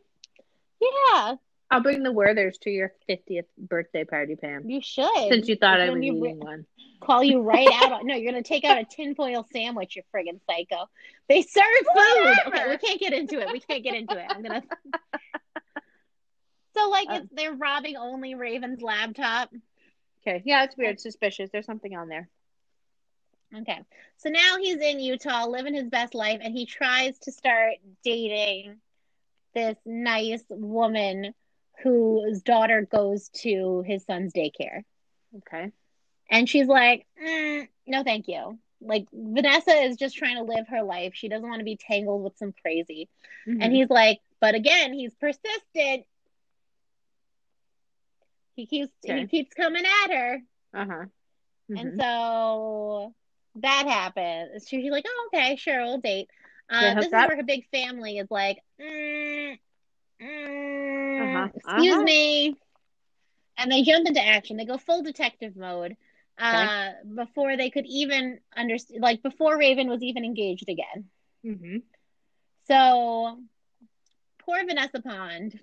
[0.80, 1.34] Yeah,
[1.70, 4.68] I'll bring the Werthers to your 50th birthday party, Pam.
[4.68, 5.08] you should.
[5.28, 6.66] Since you thought I was eating one.
[7.00, 8.04] call you right out.
[8.04, 10.88] No, you're gonna take out a tinfoil sandwich, you friggin' psycho.
[11.28, 12.34] They serve food.
[12.48, 13.48] Okay, we can't get into it.
[13.52, 14.26] We can't get into it.
[14.28, 14.62] I'm gonna.
[16.74, 19.50] So like it's they're robbing only Raven's laptop.
[20.22, 20.42] Okay.
[20.44, 21.00] Yeah, it's weird.
[21.00, 21.50] Suspicious.
[21.50, 22.28] There's something on there.
[23.54, 23.78] Okay,
[24.16, 28.78] so now he's in Utah, living his best life, and he tries to start dating
[29.54, 31.34] this nice woman
[31.82, 34.84] whose daughter goes to his son's daycare.
[35.36, 35.70] Okay.
[36.30, 38.58] And she's like, "Mm, no, thank you.
[38.80, 41.12] Like, Vanessa is just trying to live her life.
[41.14, 43.08] She doesn't want to be tangled with some crazy.
[43.46, 43.62] Mm-hmm.
[43.62, 46.04] And he's like, but again, he's persistent.
[48.54, 50.40] He keeps he keeps coming at her.
[50.74, 51.04] uh huh.
[51.74, 53.14] And so
[53.56, 54.68] that happens.
[54.68, 56.28] She's like, oh, okay, sure, we'll date.
[56.68, 57.28] Uh, this is up?
[57.28, 59.58] where her big family is like, mm,
[60.20, 62.02] mm, Uh-huh, excuse uh-huh.
[62.02, 62.56] me.
[63.58, 64.56] And they jump into action.
[64.56, 65.96] They go full detective mode
[66.38, 71.10] uh, before they could even understand, like before Raven was even engaged again.
[71.44, 71.76] mm-hmm.
[72.68, 73.38] So
[74.38, 75.58] poor Vanessa Pond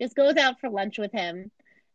[0.00, 1.50] just goes out for lunch with him.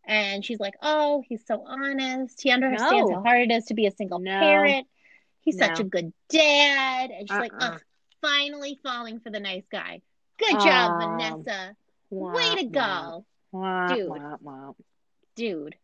[0.09, 2.41] And she's like, Oh, he's so honest.
[2.41, 3.17] He understands No.
[3.17, 4.39] how hard it is to be a single No.
[4.39, 4.87] parent.
[5.41, 7.11] He's such a good dad.
[7.11, 7.73] And she's like, Uh-uh.
[7.75, 7.81] Ugh,
[8.21, 10.01] finally falling for the nice guy.
[10.39, 11.17] Good job, Aw.
[11.17, 11.75] Vanessa.
[12.09, 14.09] Way to go, Dude.
[15.35, 15.75] dude.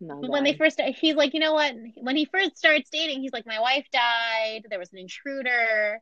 [0.00, 1.74] No, But when they first he's like, you know what?
[1.96, 4.66] When he first starts dating, he's like, my wife died.
[4.68, 6.00] There was an intruder.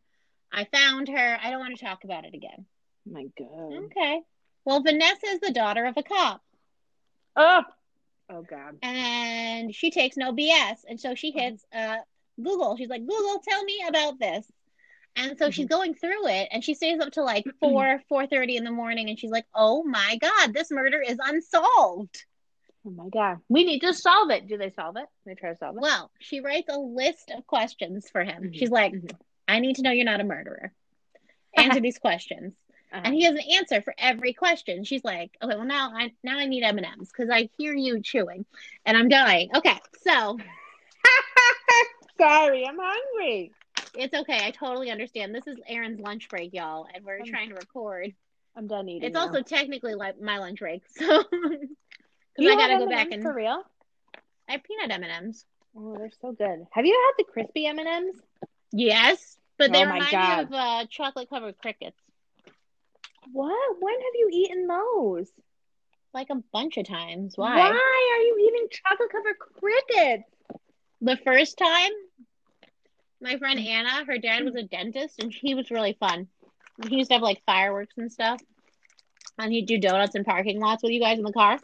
[0.53, 1.39] I found her.
[1.43, 2.65] I don't want to talk about it again.
[3.11, 3.73] my God.
[3.87, 4.21] Okay.
[4.65, 6.41] Well, Vanessa is the daughter of a cop,
[7.37, 7.63] Oh.
[8.31, 8.79] Oh God.
[8.83, 10.77] and she takes no BS.
[10.89, 11.97] And so she hits uh,
[12.43, 12.77] Google.
[12.77, 14.47] She's like, Google, tell me about this.
[15.15, 18.57] And so she's going through it, and she stays up to like four, four thirty
[18.57, 22.25] in the morning, and she's like, "Oh my god, this murder is unsolved."
[22.87, 23.37] Oh my God.
[23.51, 24.49] We need to solve it.
[24.49, 25.05] Do they solve it?
[25.27, 25.83] They try to solve it.
[25.83, 28.45] Well, she writes a list of questions for him.
[28.45, 29.11] Mhm, She's like, mhm.
[29.47, 30.73] I need to know you're not a murderer.
[31.59, 32.55] Answer these questions.
[32.93, 33.01] Uh-huh.
[33.05, 34.85] And he has an answer for every question.
[34.85, 37.75] She's like, okay, well now I now I need M and M's because I hear
[37.75, 38.45] you chewing,
[38.85, 39.51] and I'm dying.
[39.57, 40.39] Okay, so
[42.19, 43.53] Sorry, I'm hungry.
[43.95, 44.39] it's okay.
[44.47, 45.35] I totally understand.
[45.35, 48.13] This is Aaron's lunch break, y'all, and we're Um, trying to record.
[48.55, 49.05] I'm done eating.
[49.09, 49.23] It's now.
[49.23, 53.63] also technically like my lunch break, so because I gotta go back and for real.
[54.49, 55.47] I have peanut M and M's.
[55.77, 56.67] Oh, they're so good.
[56.73, 58.17] Have you had the crispy M and M's?
[58.73, 60.37] Yes, but they Oh remind God.
[60.39, 61.99] me of uh, chocolate covered crickets,
[63.31, 63.77] What?
[63.81, 65.31] When have you eaten those?
[66.15, 67.35] like a bunch of times.
[67.37, 67.71] Why, Why?
[67.71, 70.29] are you eating chocolate covered crickets?
[71.01, 71.91] The first time,
[73.21, 73.59] my friend.
[73.59, 76.29] Anna, her dad was a dentist, and he was really fun.
[76.89, 78.41] He used to have like fireworks and stuff,
[79.39, 81.59] and he'd do donuts in parking lots with you guys in the car.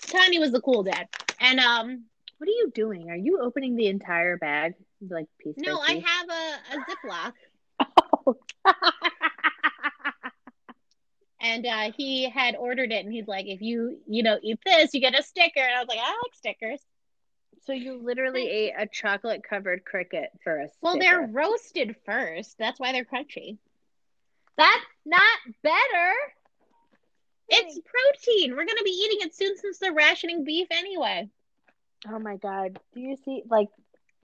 [0.00, 1.08] Tiny was the cool dad,
[1.40, 2.04] and um,
[2.38, 3.10] What are you doing?
[3.10, 4.74] Are you opening the entire bag,
[5.08, 8.34] like piece no, by I have a, a Ziploc,
[11.46, 14.92] and uh, he had ordered it, and he's like, if you you know eat this,
[14.94, 16.80] you get a sticker, and I was like, I like stickers.
[17.64, 21.04] so you literally ate a chocolate covered cricket for a Well, sticker.
[21.04, 22.56] they're roasted first.
[22.58, 23.58] That's why they're crunchy.
[24.56, 26.12] That's not better.
[27.48, 28.52] It's protein.
[28.56, 31.28] We're gonna be eating it soon since they're rationing beef anyway.
[32.08, 32.78] Oh my god.
[32.94, 33.68] Do you see like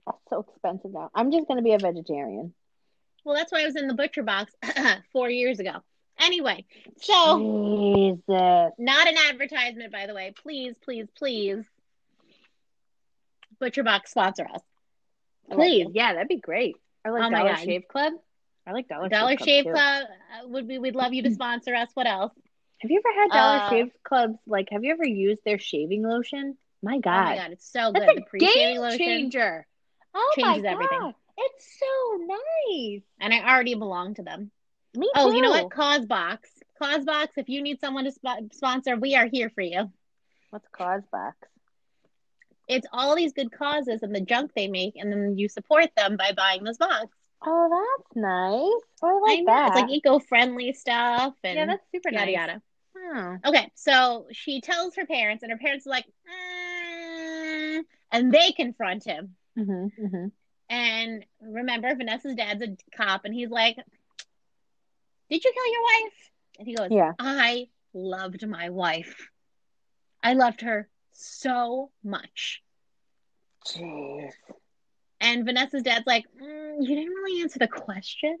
[0.05, 1.09] that's so expensive now.
[1.15, 2.53] I'm just gonna be a vegetarian.
[3.23, 4.53] Well, that's why I was in the butcher box
[5.13, 5.81] four years ago.
[6.23, 6.65] Anyway,
[7.01, 8.71] so Jesus.
[8.79, 10.33] not an advertisement, by the way.
[10.41, 11.65] Please, please, please,
[13.59, 14.61] butcher box sponsor us.
[15.51, 16.75] Please, yeah, that'd be great.
[17.05, 17.59] I like Oh my Dollar God.
[17.59, 18.13] Shave Club.
[18.65, 19.73] I like Dollar, Dollar Shave Shave.
[19.73, 20.79] Club uh, would be.
[20.79, 21.89] We'd love you to sponsor us.
[21.93, 22.31] What else?
[22.79, 24.37] Have you ever had Dollar Uh, Shave Clubs?
[24.47, 26.57] Like, have you ever used their shaving lotion?
[26.81, 28.01] My God, Oh God, my god, it's so good.
[28.01, 29.67] that's the a pre-shaving game lotion, changer.
[30.13, 31.13] Oh Changes my everything.
[31.37, 33.01] It's so nice.
[33.19, 34.51] and I already belong to them.
[34.95, 35.35] Me Oh, too.
[35.35, 35.71] you know what?
[35.71, 36.49] Causebox.
[36.81, 37.33] Causebox.
[37.37, 39.91] If you need someone to sp- sponsor, we are here for you.
[40.49, 41.37] What's Causebox?
[42.67, 46.15] It's all these good causes and the junk they make, and then you support them
[46.15, 47.07] by buying this box.
[47.45, 48.83] Oh, that's nice.
[49.03, 49.67] Oh, I like I that.
[49.73, 52.35] It's like eco-friendly stuff and yeah, that's super yada nice.
[52.35, 52.61] yada.
[52.95, 53.37] Oh.
[53.49, 59.03] Okay, so she tells her parents, and her parents are like, "Mm," and they confront
[59.03, 59.35] him.
[59.57, 60.27] Mm-hmm, mm-hmm.
[60.69, 63.75] And remember, Vanessa's dad's a cop, and he's like,
[65.33, 67.13] "Did you kill your wife?" And he goes, Yeah.
[67.17, 69.29] I loved my wife.
[70.21, 72.61] I loved her so much.
[73.67, 74.31] Jeez.
[75.19, 78.37] And Vanessa's dad's like, "Mm, you didn't really answer the question.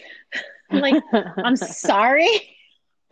[0.70, 2.56] like, I'm sorry.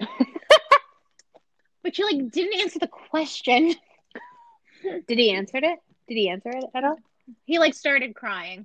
[1.82, 3.74] but you like didn't answer the question.
[5.06, 5.78] Did he answer it?
[6.08, 6.96] Did he answer it at all?
[7.44, 8.64] He like started crying.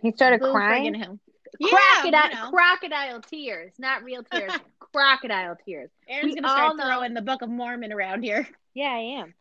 [0.00, 0.94] He started Boo crying.
[0.94, 1.18] friggin'
[1.60, 1.68] him.
[1.68, 2.50] crocodile, you know.
[2.50, 4.52] crocodile tears, not real tears.
[4.78, 5.90] crocodile tears.
[6.08, 8.46] Aaron's we gonna start know- throwing the Book of Mormon around here.
[8.74, 9.32] Yeah, I am.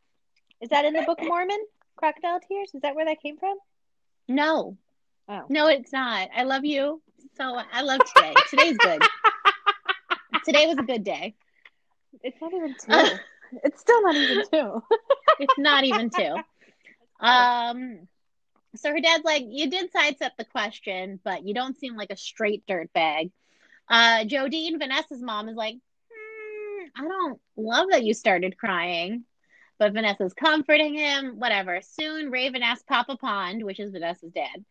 [0.62, 1.62] Is that in the Book of Mormon?
[1.97, 2.71] Crocodile tears?
[2.73, 3.58] Is that where that came from?
[4.30, 4.78] No,
[5.28, 5.41] Oh.
[5.49, 6.30] no, it's not.
[6.34, 7.01] I love you
[7.36, 7.60] so.
[7.73, 8.34] I love today.
[8.49, 9.01] Today's good.
[10.45, 11.36] Today was a good day.
[12.23, 13.17] It's not even two.
[13.63, 14.84] it's still not even two.
[15.39, 16.36] It's not even two.
[17.19, 18.08] Um,
[18.79, 22.17] so her dad's like, "You did sidestep the question, but you don't seem like a
[22.17, 23.31] straight dirtbag."
[23.89, 25.75] Uh, Jodine, Vanessa's mom, is like,
[26.11, 29.25] "Hmm, "I don't love that you started crying."
[29.77, 31.81] But Vanessa's comforting him, whatever.
[31.81, 34.63] Soon, Raven asks Papa Pond, which is Vanessa's dad.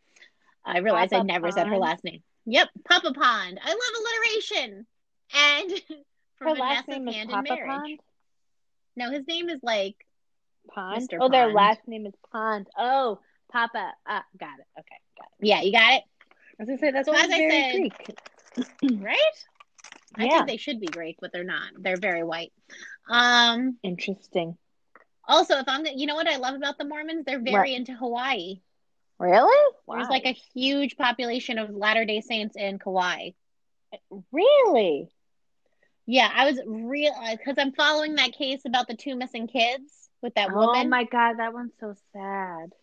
[0.65, 2.23] I realized I Papa never said her last name.
[2.47, 3.59] Yep, Papa Pond.
[3.63, 4.87] I love alliteration.
[5.35, 5.71] And
[6.37, 7.69] for Her Vanessa's last name is Papa in marriage.
[7.69, 7.99] Pond.
[8.95, 9.95] No, his name is like
[10.73, 11.07] Pond.
[11.07, 11.17] Mr.
[11.21, 12.67] Oh, their last name is Pond.
[12.77, 13.19] Oh,
[13.55, 13.93] Papa.
[14.05, 14.65] Uh, got it.
[14.79, 15.45] Okay, got it.
[15.47, 16.03] yeah, you got it.
[16.59, 19.01] I was gonna say that's So why as I said- Greek.
[19.01, 19.17] right?
[20.17, 20.29] I Yeah.
[20.37, 21.71] think they should be Greek, but they're not.
[21.79, 22.51] They're very white.
[23.09, 23.77] Um.
[23.83, 24.57] Interesting.
[25.27, 27.23] Also, if I'm, the, you know what I love about the Mormons?
[27.25, 28.61] They're very into Hawaii.
[29.17, 29.73] Really?
[29.87, 29.95] Wow.
[29.95, 33.29] There's like a huge population of Latter Day Saints in Kauai.
[34.31, 35.09] really.
[36.05, 40.35] Yeah, I was real because I'm following that case about the two missing kids with
[40.35, 40.85] that woman.
[40.85, 42.73] Oh my god, that one's so sad.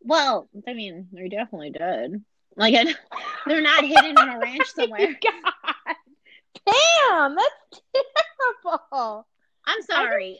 [0.00, 2.22] Well, I mean, they're definitely dead.
[2.56, 2.74] Like,
[3.46, 5.18] they're not hidden in a ranch oh somewhere.
[5.22, 5.94] God.
[6.66, 7.82] Damn, that's
[8.52, 9.26] terrible.
[9.64, 10.38] I'm sorry.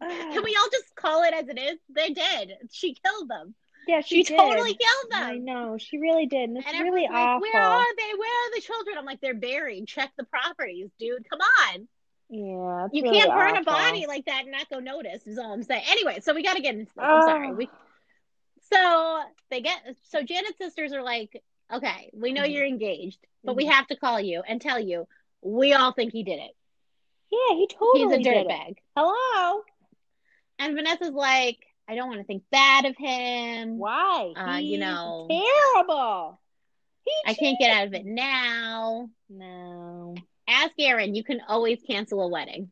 [0.00, 1.78] Can we all just call it as it is?
[1.88, 2.58] They're dead.
[2.70, 3.54] She killed them.
[3.88, 5.22] Yeah, She, she, totally killed them.
[5.22, 7.40] I know she really did, and it's And really like, awful.
[7.40, 8.12] Where are they?
[8.18, 8.98] Where are the children?
[8.98, 9.86] I'm like, they're buried.
[9.88, 11.26] Check the properties, dude.
[11.30, 11.88] Come on.
[12.28, 15.54] Yeah, You really can't burn a body like that and not go notice, is all
[15.54, 15.84] I'm saying.
[15.88, 17.02] Anyway, so we got to get into this.
[17.02, 17.48] I'm sorry.
[17.50, 17.54] Oh.
[17.54, 17.70] We,
[18.72, 22.52] so they get, so Janet's sisters are like, okay, we know Mhm.
[22.52, 23.72] you're engaged, but we Mhm.
[23.72, 25.06] have to call you and tell you
[25.42, 26.56] we all think he did it.
[27.30, 28.78] Yeah, he totally He's a dirtbag.
[28.96, 29.62] Hello.
[30.58, 33.78] And Vanessa's like, I don't want to think bad of him.
[33.78, 34.32] Why?
[34.36, 35.26] Uh, you know-
[35.74, 36.40] terrible.
[37.04, 39.08] He I can't get out of it now.
[39.30, 40.14] No,
[40.46, 41.14] Ask Aaron.
[41.14, 42.70] You can always cancel a wedding.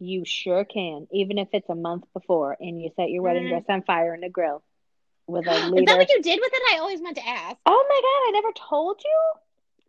[0.00, 3.48] you sure can, even if it's a month before, and you set your wedding Mm.
[3.48, 4.62] dress on fire in the grill
[5.28, 6.62] with a Is that what you did with it?
[6.74, 7.56] I always meant to ask.
[7.66, 9.20] oh my god, I never told you.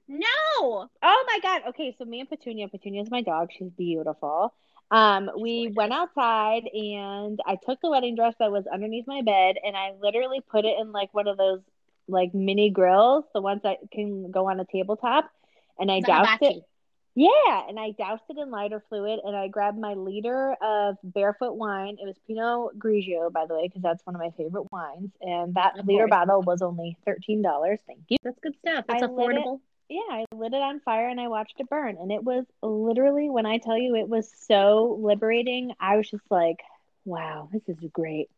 [0.08, 0.90] No.
[1.04, 1.62] Oh my god.
[1.70, 3.50] Okay, so me and Petunia, Petunia's my dog.
[3.58, 4.54] She's beautiful.
[4.92, 5.76] Um, we gorgeous.
[5.76, 9.94] went outside and I took the wedding dress that was underneath my bed and I
[10.02, 11.62] literally put it in like one of those
[12.08, 15.30] like mini grills, the ones that can go on a tabletop,
[15.78, 16.58] and I The doused hibachi.
[16.58, 16.64] it.
[17.16, 21.54] Yeah, and I doused it in lighter fluid and I grabbed my liter of barefoot
[21.56, 21.98] wine.
[22.02, 25.12] It was Pinot Grigio, by the way, because that's one of my favorite wines.
[25.22, 26.10] And that Of liter course.
[26.12, 27.44] bottle was only $13.
[27.88, 28.18] Thank you.
[28.24, 28.86] That's good stuff.
[28.88, 29.44] That's I lit it.
[29.44, 29.60] affordable.
[29.90, 31.98] Yeah, I lit it on fire and I watched it burn.
[32.00, 36.24] And it was literally, when I tell you it was so liberating, I was just
[36.30, 36.60] like,
[37.06, 38.30] wow, this is great.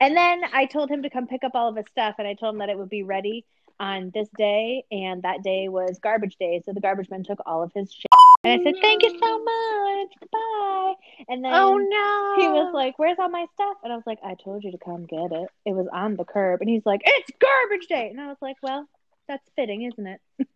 [0.00, 2.34] And then I told him to come pick up all of his stuff and I
[2.34, 3.44] told him that it would be ready
[3.80, 4.84] on this day.
[4.90, 6.62] And that day was garbage day.
[6.64, 8.06] So the garbage man took all of his shit.
[8.44, 10.08] And I said, thank you so much.
[10.20, 10.94] Goodbye.
[11.28, 12.42] And then Oh no.
[12.42, 13.76] he was like, Where's all my stuff?
[13.82, 15.48] And I was like, I told you to come get it.
[15.64, 16.60] It was on the curb.
[16.60, 18.08] And he's like, It's garbage day.
[18.10, 18.86] And I was like, Well,
[19.28, 20.20] that's fitting, isn't it?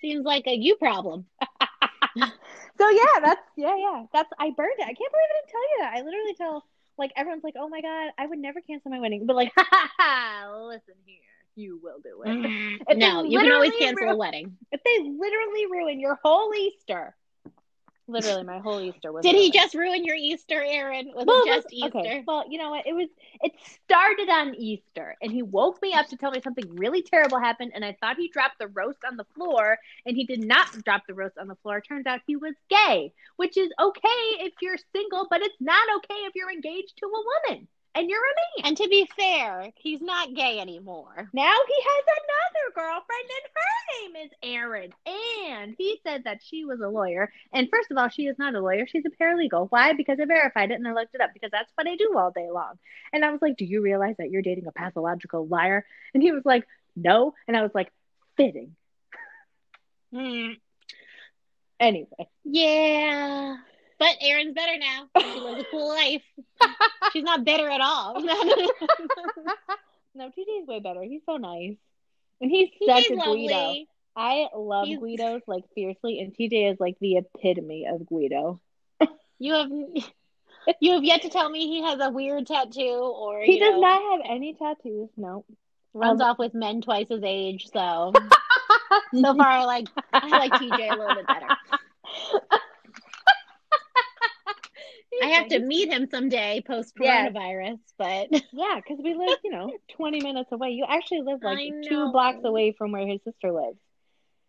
[0.00, 1.26] seems like a you problem.
[2.78, 4.04] So yeah, that's yeah, yeah.
[4.12, 4.82] That's I burned it.
[4.82, 5.92] I can't believe I didn't tell you that.
[5.94, 6.64] I literally tell
[6.98, 9.26] like everyone's like, Oh my god, I would never cancel my wedding.
[9.26, 11.18] But like, ha ha ha, listen here.
[11.56, 12.28] You will do it.
[12.28, 12.82] Mm-hmm.
[12.88, 14.56] If no, you can always literally cancel a wedding.
[14.72, 17.14] If they literally ruin your whole Easter.
[18.06, 21.10] Literally my whole Easter was Did he just ruin your Easter, Aaron?
[21.14, 21.98] Was Well, it just this- Easter?
[21.98, 22.24] Okay.
[22.26, 22.86] Well, you know what?
[22.86, 23.08] It was.
[23.40, 23.52] It
[23.84, 27.72] started on Easter, and he woke me up to tell me something really terrible happened,
[27.74, 31.06] and I thought he dropped the roast on the floor, and he did not drop
[31.06, 31.80] the roast on the floor.
[31.80, 36.20] Turns out he was gay, which is okay if you're single, but it's not okay
[36.26, 38.68] if you're engaged to a woman and you're a man.
[38.68, 41.28] And to be fair, he's not gay anymore.
[41.32, 44.92] Now he has another girlfriend, and her name is Erin.
[45.06, 47.30] And he said that she was a lawyer.
[47.52, 48.86] And first of all, she is not a lawyer.
[48.86, 49.68] She's a paralegal.
[49.70, 49.92] Why?
[49.92, 52.30] Because I verified it and I looked it up because that's what I do all
[52.30, 52.78] day long.
[53.12, 55.84] And I was like, Do you realize that you're dating a pathological liar?
[56.14, 56.66] And he was like,
[56.96, 57.34] No.
[57.46, 57.92] And I was like,
[58.36, 58.74] Fitting.
[60.12, 60.52] Hmm.
[61.78, 62.28] Anyway.
[62.44, 63.56] Yeah.
[64.04, 65.08] But Erin's better now.
[65.34, 66.22] She lives a cool life.
[67.12, 68.14] She's not bitter at all.
[70.14, 71.02] no, TJ's way better.
[71.02, 71.76] He's so nice.
[72.40, 73.86] And he's He such a Guido.
[74.14, 78.60] I love He's- Guidos like fiercely, and TJ is like the epitome of Guido.
[79.38, 79.70] You have
[80.80, 82.80] you have yet to tell me he has a weird tattoo
[83.16, 85.08] or He does know, not have any tattoos.
[85.16, 85.44] No.
[85.94, 87.68] runs Um, off with men twice his age.
[87.72, 88.12] So
[89.14, 91.48] so far, I like I like TJ a little bit better.
[95.22, 97.32] I have to meet him someday post Yes.
[97.32, 100.70] coronavirus, but Yeah, because we live, you know, 20 minutes away.
[100.70, 103.78] You actually live like two blocks away from where his sister lives.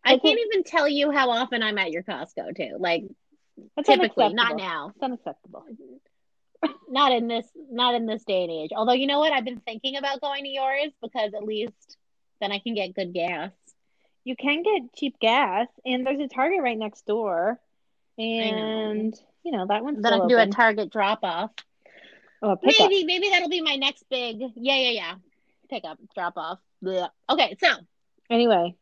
[0.03, 2.77] I can't even tell you how often I'm at your Costco too.
[2.79, 3.03] Like
[3.83, 4.91] typically, not now.
[4.93, 5.65] It's unacceptable.
[6.87, 8.71] Not in this not in this day and age.
[8.75, 9.33] Although you know what?
[9.33, 11.97] I've been thinking about going to yours because at least
[12.39, 13.51] then I can get good gas.
[14.23, 17.59] You can get cheap gas, and there's a Target right next door.
[18.17, 19.13] And,
[19.45, 20.47] you know, that one's Then I can do a.
[20.47, 21.51] Target drop off.
[22.41, 22.89] oh, a pickup.
[22.89, 25.13] Maybe maybe that'll be my next big yeah, yeah, yeah.
[25.69, 26.59] Pick up, drop off.
[26.83, 27.09] Blech.
[27.29, 27.69] Okay, so
[28.29, 28.75] Anyway.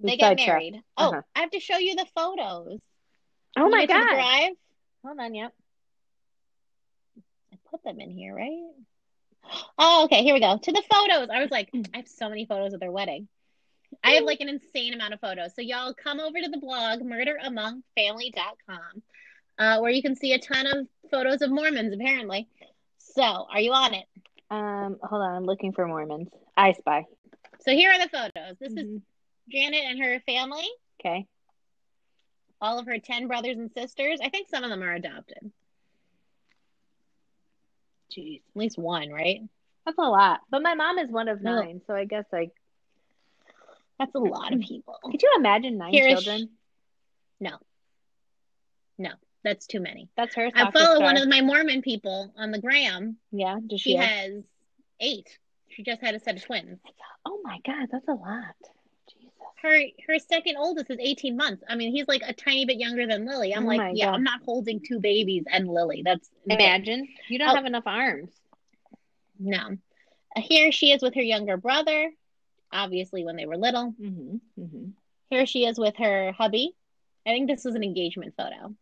[0.00, 0.82] they get married.
[0.96, 1.22] Oh, Uh-huh.
[1.34, 2.80] I have to show you the photos.
[3.58, 4.14] Oh my get to the God.
[4.14, 4.50] drive.
[5.04, 5.52] Hold on, yep.
[7.52, 8.62] I put them in here, right?
[9.78, 10.22] Oh, okay.
[10.24, 10.58] Here we go.
[10.58, 11.28] To the photos.
[11.32, 13.28] I was like, I have so many photos of their wedding.
[14.02, 15.54] I have like an insane amount of photos.
[15.54, 19.02] So y'all come over to the blog murderamongfamily.com,
[19.58, 21.92] uh, where you can see a ton of photos of Mormons.
[21.94, 22.48] Apparently.
[22.98, 24.06] So, are you on it?
[24.50, 26.28] Um, hold on, I'm looking for Mormons.
[26.56, 27.04] I spy.
[27.60, 28.58] So here are the photos.
[28.60, 29.02] This is Mhm.
[29.50, 30.68] Janet and her family.
[31.00, 31.26] Okay.
[32.60, 34.20] All of her ten brothers and sisters.
[34.22, 35.50] I think some of them are adopted.
[38.10, 38.42] Jeez.
[38.50, 39.40] At least one, right?
[39.84, 40.40] That's a lot.
[40.50, 41.60] But my mom is one of No.
[41.60, 42.52] nine, so I guess like
[43.98, 44.98] That's a lot of people.
[45.02, 46.50] could you imagine nine Here is- children?
[49.44, 50.08] That's too many.
[50.16, 50.50] That's her.
[50.54, 51.00] I follow star.
[51.00, 53.16] one of my Mormon people on the gram.
[53.32, 53.58] Yeah.
[53.64, 53.90] Does she?
[53.92, 54.42] She has
[55.00, 55.38] eight.
[55.68, 56.78] She just had a set of twins.
[57.24, 58.54] Oh my God, that's a lot.
[59.08, 59.30] Jesus.
[59.62, 61.62] Her her second oldest is 18 months.
[61.68, 63.52] I mean, he's like a tiny bit younger than Lily.
[63.54, 64.14] I'm Oh like, yeah, God.
[64.14, 66.02] I'm not holding two babies and Lily.
[66.04, 67.54] That's Imagine you don't Oh.
[67.56, 68.30] have enough arms.
[69.38, 69.76] no.
[70.36, 72.10] Here she is with her younger brother,
[72.70, 73.94] obviously when they were little.
[74.00, 74.36] Mm-hmm.
[74.62, 74.88] Mm-hmm.
[75.30, 76.72] Here she is with her hubby.
[77.26, 78.74] I think this was an engagement photo.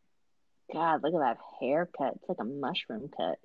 [0.73, 2.15] God, look at that haircut.
[2.17, 3.39] It's like a mushroom cut.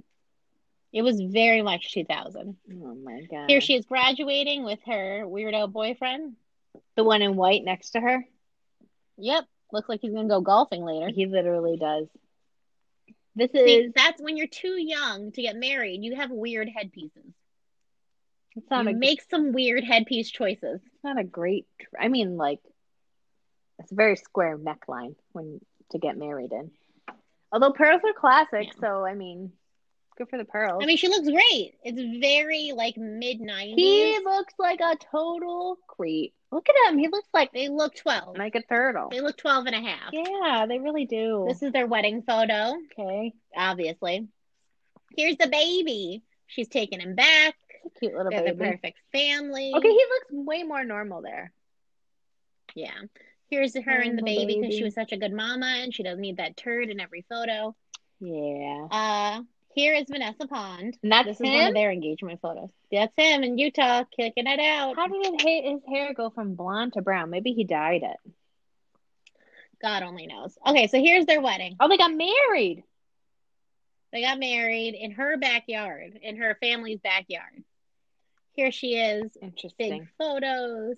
[0.92, 2.58] It was very much 2000.
[2.84, 3.50] Oh my God.
[3.50, 6.36] Here she is graduating with her weirdo boyfriend.
[6.96, 8.26] the one in white next to her.
[9.18, 11.10] Yep, looks like he's gonna go golfing later.
[11.14, 12.08] He literally does.
[13.36, 13.94] This See, is.
[13.96, 16.04] that's when you're too young to get married.
[16.04, 17.34] You have weird headpieces.
[18.56, 18.94] It's not you a.
[18.94, 20.82] make some weird headpiece choices.
[20.84, 21.68] It's not a great.
[21.98, 22.60] I mean, like,
[23.78, 25.62] it's a very square neckline when
[25.92, 26.72] to get married in.
[27.52, 28.80] Although pearls are classic, Yeah.
[28.82, 29.52] so I mean,
[30.18, 30.82] good for the pearls.
[30.84, 31.76] I mean, she looks great.
[31.84, 33.76] It's very like mid 90s.
[33.76, 36.34] he looks like a total creep.
[36.52, 36.98] Look at him.
[36.98, 38.38] He looks like They look 12.
[38.38, 39.10] like a turtle.
[39.12, 40.12] They look 12 and a half.
[40.12, 41.46] Yeah, they really do.
[41.48, 43.34] This is their wedding photo, okay.
[43.56, 44.28] obviously.
[45.16, 46.24] Here's the baby.
[46.48, 47.56] She's taking him back.
[48.00, 48.72] Cute little They're the baby.
[48.72, 49.72] perfect family.
[49.76, 51.52] Okay, he looks way more normal there.
[52.76, 52.98] Yeah.
[53.50, 56.04] Here's her and the Oh, baby because she was such a good mama and she
[56.04, 57.76] doesn't need that turd in every photo.
[58.20, 58.88] Yeah.
[58.92, 59.42] Uh,
[59.74, 60.98] here is Vanessa Pond.
[61.02, 62.70] And that's this is one of their engagement photos.
[62.92, 64.96] That's him in Utah kicking it out.
[64.98, 67.30] How did his hair, his hair go from blonde to brown?
[67.30, 68.18] Maybe he dyed it.
[69.82, 70.58] God only knows.
[70.68, 71.78] Okay, so here's their wedding.
[71.80, 72.84] Oh, they got married.
[74.12, 77.64] They got married in her backyard, in her family's backyard.
[78.54, 80.00] Here she is, Interesting.
[80.00, 80.98] big photos.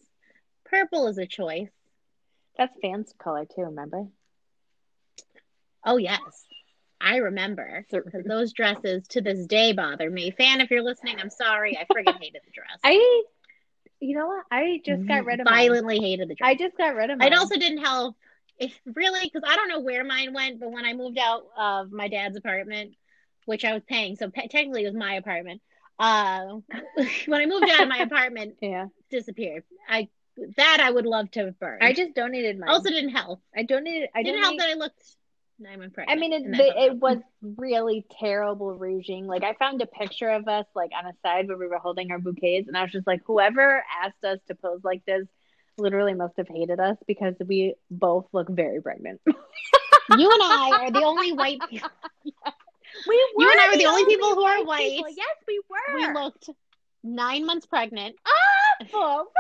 [0.66, 1.70] Purple is a choice.
[2.58, 3.62] That's Fan's color too.
[3.64, 4.08] Remember?
[5.86, 6.20] Oh yes,
[7.00, 7.86] I remember
[8.26, 10.32] those dresses to this day bother me.
[10.32, 11.78] Fan, if you're listening, I'm sorry.
[11.78, 12.80] I friggin' hated the dress.
[12.84, 13.24] I.
[14.00, 14.46] You know what?
[14.52, 15.66] I just got rid of mine.
[15.66, 16.50] violently hated the dress.
[16.50, 17.32] I just got rid of mine.
[17.32, 18.16] It also didn't help.
[18.58, 21.92] If really, because I don't know where mine went, but when I moved out of
[21.92, 22.96] my dad's apartment,
[23.46, 25.62] which I was paying, so pe- technically it was my apartment.
[26.00, 26.58] Uh,
[27.28, 28.88] when I moved out of my apartment, Yeah.
[29.10, 29.64] disappeared.
[29.88, 30.10] I
[30.58, 31.84] that I would love to have burned.
[31.84, 32.70] I just donated mine.
[32.70, 33.42] also didn't help.
[33.56, 34.10] I donated.
[34.16, 35.04] I didn't help that I looked
[35.60, 36.18] nine months pregnant.
[36.18, 39.28] I mean, it, the, it was really terrible rouging.
[39.28, 42.12] Like, I found a picture of us, like, on a side where we were holding
[42.12, 45.28] our bouquets, and I was just like, whoever asked us to pose like this
[45.78, 49.22] literally must have hated us because we both look very pregnant.
[49.28, 49.34] you
[50.32, 51.90] and I are the only white people.
[53.08, 53.44] We were.
[53.44, 54.92] You and I were the only people who are white.
[54.92, 55.10] people.
[55.10, 55.96] Yes, we were.
[55.96, 56.50] We looked
[57.04, 58.16] nine months pregnant.
[58.26, 59.32] Ah, awful.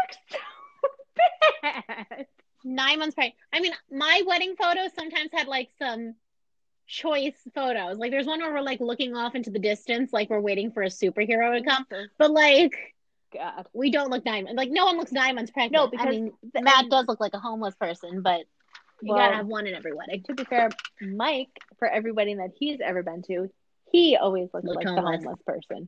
[1.61, 2.25] Bad.
[2.63, 3.35] nine months pregnant.
[3.53, 6.15] I mean, my wedding photos sometimes had like some
[6.87, 7.97] choice photos.
[7.97, 10.83] Like there's one where we're like looking off into the distance, like we're waiting for
[10.83, 11.85] a superhero to come.
[12.17, 12.75] But like
[13.33, 13.67] God.
[13.73, 15.73] we don't look nine like no one looks nine months pregnant.
[15.73, 18.41] No, I because mean the- Matt does look like a homeless person, but
[19.01, 20.23] you Well- gotta have one in every wedding.
[20.23, 20.69] To be fair,
[21.01, 21.49] Mike,
[21.79, 23.49] for every wedding that he's ever been to,
[23.91, 25.21] he always looks Looked like homeless.
[25.23, 25.87] the homeless person.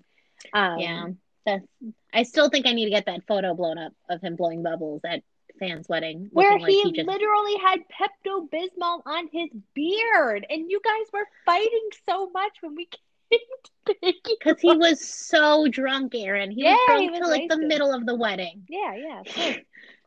[0.54, 1.08] Um, yeah.
[1.46, 1.66] That's
[2.14, 5.02] I still think I need to get that photo blown up of him blowing bubbles
[5.06, 5.24] at
[5.60, 6.30] Fan's wedding.
[6.32, 10.80] Where looking like he, he just literally had Pepto Bismol on his beard, and you
[10.84, 12.86] guys were fighting so much when we
[13.32, 13.40] came
[13.88, 13.96] to
[14.42, 16.52] because he was so drunk, Aaron.
[16.52, 18.64] He Yeah, was drunk he was till like the middle of the wedding.
[18.70, 19.56] Yeah, yeah.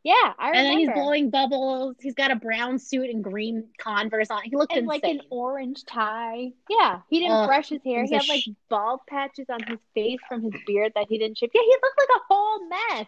[0.06, 0.32] Yeah.
[0.38, 0.56] I remember.
[0.56, 1.96] And then he's blowing bubbles.
[1.98, 4.42] He's got a brown suit and green Converse on.
[4.44, 6.52] He looked and like an orange tie.
[6.70, 8.04] Yeah, he didn't Ugh, brush his hair.
[8.04, 11.50] He had like bald patches on his face from his beard that he didn't shave.
[11.52, 13.06] Yeah, he looked like a whole mess.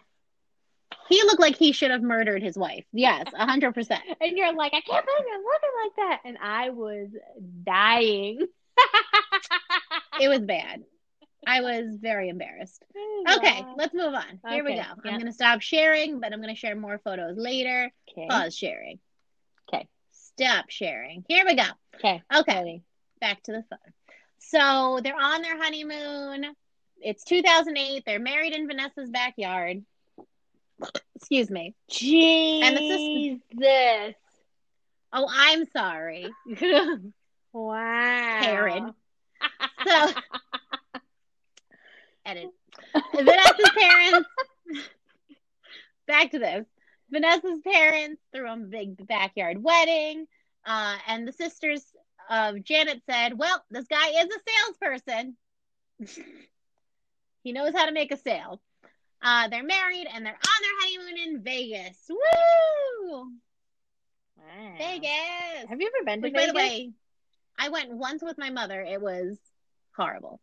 [1.07, 2.83] He looked like he should have murdered his wife.
[2.91, 4.01] Yes, a hundred percent.
[4.21, 6.19] And you're like, I can't believe you're looking like that.
[6.25, 7.07] And I was
[7.63, 8.45] dying.
[10.21, 10.83] It was bad.
[11.47, 12.83] I was very embarrassed.
[13.29, 14.39] Okay, let's move on.
[14.47, 14.77] Here we go.
[14.77, 14.93] yeah.
[15.05, 17.91] I'm gonna stop sharing, but I'm gonna share more photos later.
[18.11, 18.27] Okay.
[18.27, 18.99] Pause sharing.
[19.73, 19.87] Okay.
[20.11, 21.23] Stop sharing.
[21.27, 21.63] Here we go.
[21.95, 22.21] Okay.
[22.35, 22.81] Okay.
[23.21, 23.93] Back to the phone.
[24.39, 26.45] So they're on their honeymoon.
[27.01, 28.03] It's 2008.
[28.05, 29.83] They're married in Vanessa's backyard.
[31.15, 31.75] Excuse me.
[31.89, 32.67] Jesus.
[32.67, 32.77] And
[33.51, 34.15] the
[35.11, 36.27] Oh, I'm sorry.
[37.51, 38.39] Wow.
[38.41, 38.93] Karen.
[39.87, 40.11] So,
[42.25, 42.49] edit.
[43.15, 44.29] Vanessa's parents.
[46.07, 46.65] Back to this.
[47.11, 50.25] Vanessa's parents threw a big backyard wedding.
[50.65, 51.83] Uh, and the sisters
[52.29, 55.37] of Janet said, Well, this guy is a salesperson.
[57.43, 58.61] he knows how to make a sale.
[59.21, 61.97] Uh, they're married and they're on their honeymoon in Vegas.
[62.09, 63.31] Woo!
[64.37, 64.73] Wow.
[64.77, 65.67] Vegas.
[65.67, 66.91] Have you ever been to Which, by the way,
[67.57, 68.81] I went once with my mother.
[68.81, 69.37] It was
[69.95, 70.39] horrible.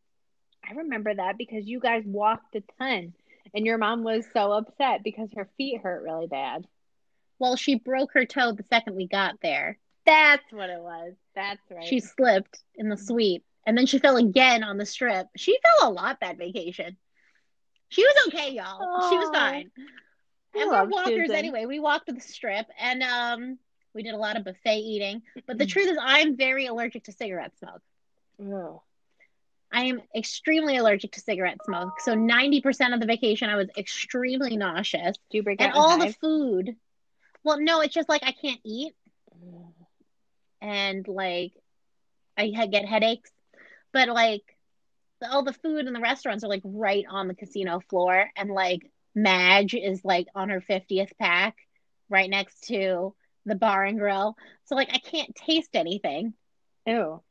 [0.69, 3.12] I remember that because you guys walked a ton,
[3.55, 6.67] and your mom was so upset because her feet hurt really bad.
[7.39, 9.79] Well, she broke her toe the second we got there.
[10.07, 11.14] That's what it was.
[11.35, 11.85] That's right.
[11.85, 15.27] She slipped in the suite, and then she fell again on the strip.
[15.37, 16.97] She fell a lot that vacation.
[17.89, 19.09] She was okay, y'all.
[19.11, 19.71] She was fine.
[20.59, 21.37] And we're walkers Susan.
[21.37, 21.67] anyway.
[21.67, 23.59] We walked the strip, and um,
[23.95, 25.23] we did a lot of buffet eating.
[25.47, 25.71] But the Mm-hmm.
[25.71, 27.83] truth is, I'm very allergic to cigarette smoke.
[28.41, 28.81] Ugh.
[29.73, 32.01] I am extremely allergic to cigarette smoke.
[32.01, 35.17] So 90% of the vacation, I was extremely nauseous.
[35.31, 36.77] Do you break And out in all the food.
[37.43, 38.95] Well, no, it's just like I can't eat.
[39.45, 39.73] Mm.
[40.62, 41.53] and like
[42.37, 43.31] I get headaches.
[43.93, 44.43] But like
[45.21, 48.51] the, all the food in the restaurants are like right on the casino floor, and
[48.51, 51.57] like Madge is like on her fiftieth pack,
[52.09, 53.14] right next to
[53.45, 54.37] the bar and grill.
[54.67, 56.35] So like I can't taste anything.
[56.87, 57.23] Ew.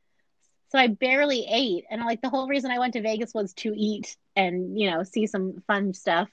[0.76, 3.74] So I barely ate, and like the whole reason I went to Vegas was to
[3.74, 6.28] eat and you know see some fun stuff.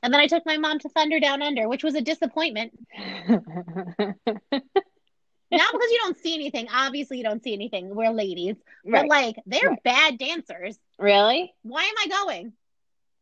[0.00, 2.70] And then I took my mom to Thunder Down Under, which was a disappointment.
[2.96, 4.14] Not
[4.52, 6.68] because you don't see anything.
[6.72, 7.92] Obviously, you don't see anything.
[7.92, 8.54] We're ladies.
[8.84, 9.82] But like they're Right.
[9.82, 10.78] bad dancers.
[11.00, 11.52] really?
[11.62, 12.52] Why am I going?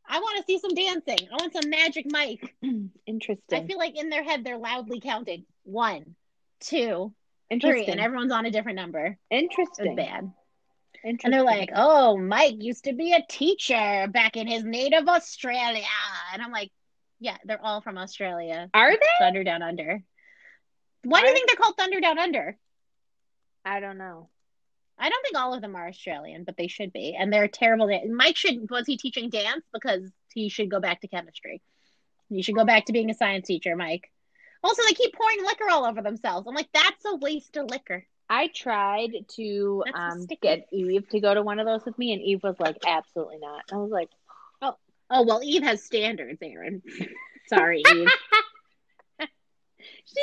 [0.06, 1.28] I want to see some dancing.
[1.32, 2.54] I want some Magic Mike.
[3.06, 3.58] Interesting.
[3.58, 6.14] I feel like in their head they're loudly counting one,
[6.60, 7.14] two,
[7.48, 7.88] three, Interesting.
[7.92, 9.16] and everyone's on a different number.
[9.30, 9.96] Interesting.
[9.96, 10.30] bad.
[11.24, 15.84] And they're like, "Oh, Mike used to be a teacher back in his native Australia,"
[16.32, 16.70] and I'm like,
[17.20, 18.68] "Yeah, they're all from Australia.
[18.74, 19.06] are they?
[19.18, 20.02] Thunder Down Under.
[21.04, 22.56] Why do you think they're called Thunder Down Under?
[23.64, 24.28] I don't know.
[24.98, 27.14] I don't think all of them are Australian, but they should be.
[27.18, 27.86] And they're terrible.
[27.86, 31.62] Dan- Mike should was he teaching dance because he should go back to chemistry.
[32.28, 34.10] You should go back to being a science teacher, Mike.
[34.62, 36.46] Also, they keep pouring liquor all over themselves.
[36.46, 38.04] I'm like, that's a waste of liquor.
[38.30, 42.20] I tried to um, get Eve to go to one of those with me, and
[42.22, 44.10] Eve was like, "Absolutely not." I was like,
[44.60, 44.76] Oh
[45.10, 46.82] oh well, Eve has standards, Aaron.
[47.48, 48.08] Sorry, Eve.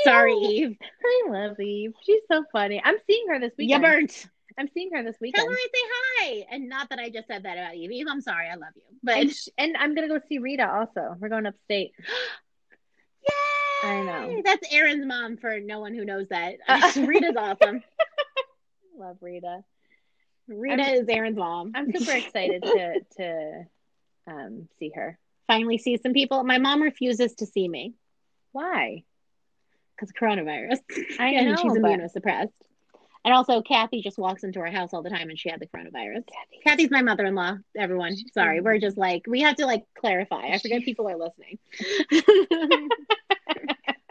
[0.04, 0.34] Sorry.
[0.34, 0.78] Eve.
[1.04, 1.94] I love Eve.
[2.06, 2.82] She's so funny.
[2.84, 3.84] I'm seeing her this You weekend.
[3.84, 4.28] burnt.
[4.58, 5.44] I'm seeing her this weekend.
[5.44, 6.46] Tell her I say hi.
[6.52, 7.92] And not that I just said that about Eve.
[7.92, 8.48] Eve, I'm sorry.
[8.48, 8.84] I love you.
[9.04, 11.16] But And, sh- and I'm gonna go see Rita also.
[11.20, 11.92] We're going upstate.
[13.86, 14.42] I know.
[14.44, 16.56] That's Aaron's mom for no one who knows that.
[16.96, 17.84] Rita's awesome.
[18.98, 19.64] Love Rita.
[20.48, 21.72] Rita I'm- is Aaron's mom.
[21.76, 23.64] I'm super excited to to
[24.28, 25.18] um see her.
[25.48, 26.44] Finally see some people.
[26.44, 27.94] My mom refuses to see me
[28.52, 29.04] Why?
[29.96, 30.80] because coronavirus.
[31.20, 32.50] I and know, she's but- immunosuppressed.
[33.24, 35.66] And also, Kathy just walks into our house all the time and she had the
[35.66, 36.26] coronavirus.
[36.64, 38.16] Kathy's my mother in law, everyone.
[38.36, 38.62] Sorry.
[38.62, 40.50] We're just like, we have to like clarify.
[40.50, 41.58] I forget people are listening.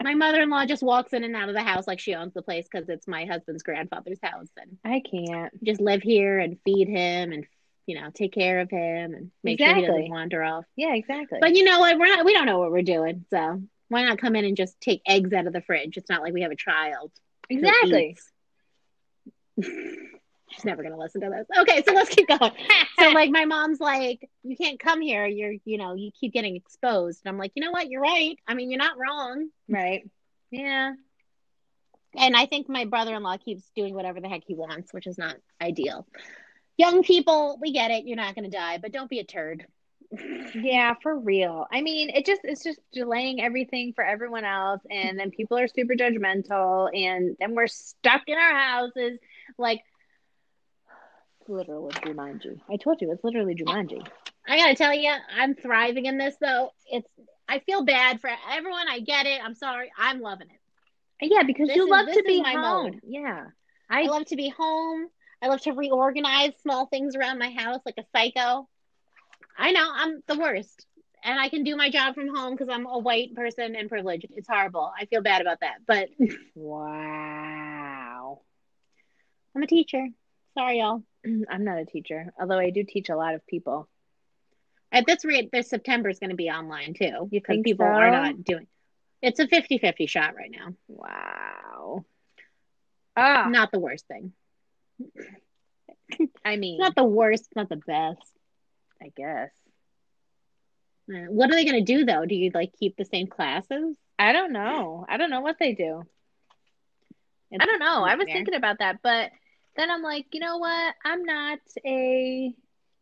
[0.03, 2.67] My mother-in-law just walks in and out of the house like she owns the place
[2.71, 5.51] because it's my husband's grandfather's house and I can't.
[5.63, 7.45] just live here and feed him and
[7.87, 10.65] you know take care of him and make sure he doesn't wander off.
[10.75, 11.39] Yeah, exactly.
[11.41, 11.97] But you know what?
[11.97, 12.25] We're not.
[12.25, 13.25] We don't know what we're doing.
[13.29, 15.97] So why not come in and just take eggs out of the fridge?
[15.97, 17.11] It's not like we have a child.
[17.49, 18.17] exactly.
[20.55, 21.45] She's never gonna listen to this.
[21.59, 22.51] Okay, so let's keep going.
[22.97, 25.25] So like my mom's like, you can't come here.
[25.25, 27.21] You're you know you keep getting exposed.
[27.23, 27.89] And I'm like, you know what?
[27.89, 28.37] You're right.
[28.47, 29.49] I mean, you're not wrong.
[29.69, 30.09] right.
[30.51, 30.93] Yeah.
[32.17, 35.35] And I think my brother-in-law keeps doing whatever the heck he wants, which is not
[35.61, 36.07] ideal.
[36.77, 38.05] Young people, we get it.
[38.05, 39.65] You're not gonna die, but don't be a turd.
[40.53, 41.65] Yeah, for real.
[41.69, 45.67] I mean, it just it's just delaying everything for everyone else and then people are
[45.67, 49.19] super judgmental and then we're stuck in our houses
[49.57, 49.81] like
[51.47, 52.59] literal Jumanji.
[52.69, 54.05] I told you it's literally Jumanji.
[54.47, 56.71] I gotta tell you, I'm thriving in this though.
[56.91, 57.07] It's
[57.47, 58.87] I feel bad for everyone.
[58.89, 59.39] I get it.
[59.43, 59.91] I'm sorry.
[59.97, 61.31] I'm loving it.
[61.31, 62.83] Yeah, because This you is- love to be my home.
[62.91, 62.99] mode.
[63.03, 63.45] Yeah.
[63.89, 65.07] I, I love to be home.
[65.41, 68.67] I love to reorganize small things around my house like a psycho.
[69.57, 70.85] I know I'm the worst.
[71.23, 74.27] And I can do my job from home because I'm a white person and privileged.
[74.35, 74.91] It's horrible.
[74.99, 75.77] I feel bad about that.
[75.87, 76.09] But
[76.55, 78.41] wow.
[79.55, 80.07] I'm a teacher.
[80.57, 81.03] Sorry, y'all.
[81.49, 83.87] I'm not a teacher, although I do teach a lot of people.
[84.91, 87.85] At this rate, this September is going to be online too You because think people
[87.85, 88.67] are not doing.
[89.21, 90.73] It's a 50-50 shot right now.
[90.87, 92.05] Wow.
[93.17, 94.33] Ah, Not the worst thing.
[96.45, 97.47] I mean, It's not the worst.
[97.55, 98.21] Not the best.
[99.01, 99.49] I guess.
[101.13, 102.25] Uh, What are they going to do though?
[102.25, 103.97] Do you like keep the same classes?
[104.17, 105.05] I don't know.
[105.09, 106.03] I don't know what they do.
[107.51, 108.03] It's I don't know.
[108.03, 108.35] I was nightmare.
[108.35, 109.31] thinking about that, but
[109.75, 110.95] then I'm like, you know what?
[111.03, 112.53] I'm not a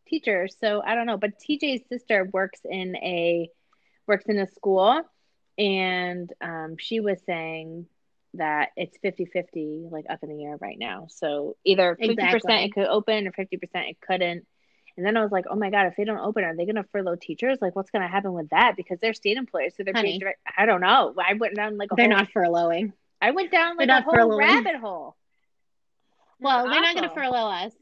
[0.06, 1.16] teacher, so I don't know.
[1.16, 3.48] But TJ's sister works in a
[4.06, 5.02] works in a school,
[5.58, 7.86] and um, she was saying
[8.34, 11.06] that it's 50-50 like up in the air right now.
[11.08, 12.64] So either 50% Exactly.
[12.64, 13.46] it could open or 50%
[13.90, 14.44] it couldn't.
[14.96, 16.76] And then I was like, oh my God, if they don't open, are they going
[16.76, 17.58] to furlough teachers?
[17.60, 18.74] Like, what's going to happen with that?
[18.76, 19.74] Because they're state employees.
[19.76, 20.12] So they're Honey.
[20.12, 20.40] paid direct.
[20.56, 21.14] I don't know.
[21.18, 22.92] I went down like a They're whole, not furloughing.
[23.20, 24.38] I went down like a whole furloughing.
[24.38, 25.16] rabbit hole.
[26.40, 27.72] Well, That's they're not going to furlough us.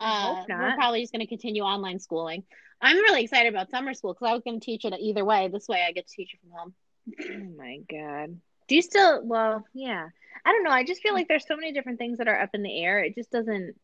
[0.00, 2.44] Uh, we're probably just going to continue online schooling.
[2.80, 5.48] I'm really excited about summer school because I was going to teach it either way.
[5.48, 6.74] This way, I get to teach it from home.
[7.20, 8.40] Oh my god.
[8.68, 9.22] Do you still?
[9.24, 10.08] Well, yeah.
[10.44, 10.70] I don't know.
[10.70, 13.02] I just feel like there's so many different things that are up in the air.
[13.04, 13.74] It just doesn't.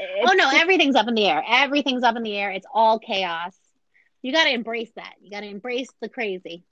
[0.00, 1.42] oh no, everything's up in the air.
[1.48, 2.50] Everything's up in the air.
[2.50, 3.56] It's all chaos.
[4.20, 5.14] You got to embrace that.
[5.22, 6.64] You got to embrace the crazy.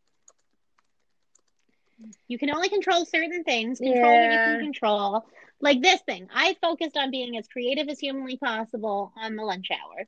[2.29, 3.79] You can only control certain things.
[3.79, 5.25] Control what you can control.
[5.61, 9.69] Like this thing, I focused on being as creative as humanly possible on the lunch
[9.71, 10.07] hour.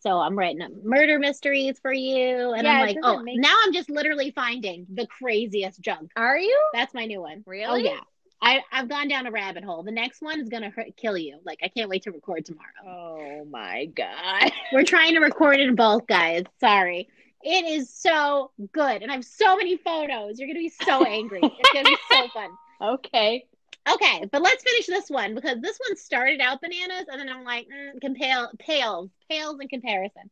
[0.00, 3.54] So I'm writing up murder mysteries for you, and Yeah, I'm like, oh, make- now
[3.64, 6.10] I'm just literally finding the craziest junk.
[6.16, 7.44] Are you That's my new one.
[7.46, 7.66] Oh, really?
[7.66, 8.00] Oh yeah,
[8.40, 9.82] I I've gone down a rabbit hole.
[9.82, 11.38] The next one is gonna hurt, kill you.
[11.44, 12.68] Like I can't wait to record tomorrow.
[12.86, 14.52] Oh my god.
[14.72, 16.44] We're trying to record in bulk, guys.
[16.60, 17.08] Sorry.
[17.42, 19.02] It is so good.
[19.02, 20.38] And I have so many photos.
[20.38, 21.40] You're going to be so angry.
[21.42, 22.50] It's going to be so fun.
[22.82, 23.46] Okay.
[23.88, 27.44] Okay, but let's finish this one because this one started out bananas and then I'm
[27.44, 30.30] like, mm, compale, pales, pales in comparison.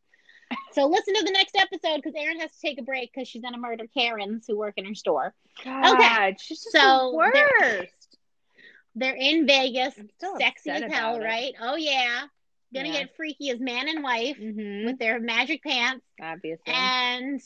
[0.73, 3.41] So listen to the next episode because Erin has to take a break because she's
[3.41, 5.33] going to murder Karens who work in her store.
[5.63, 8.17] God, she's just So the worst.
[8.95, 9.95] They're in Vegas,
[10.37, 11.23] sexy as hell, it.
[11.23, 11.53] right?
[11.61, 12.23] Oh, yeah.
[12.73, 12.93] Gonna Yeah.
[12.93, 14.85] get freaky as man and wife Mhm.
[14.85, 16.05] with their magic pants.
[16.21, 16.73] Obviously.
[16.73, 17.41] and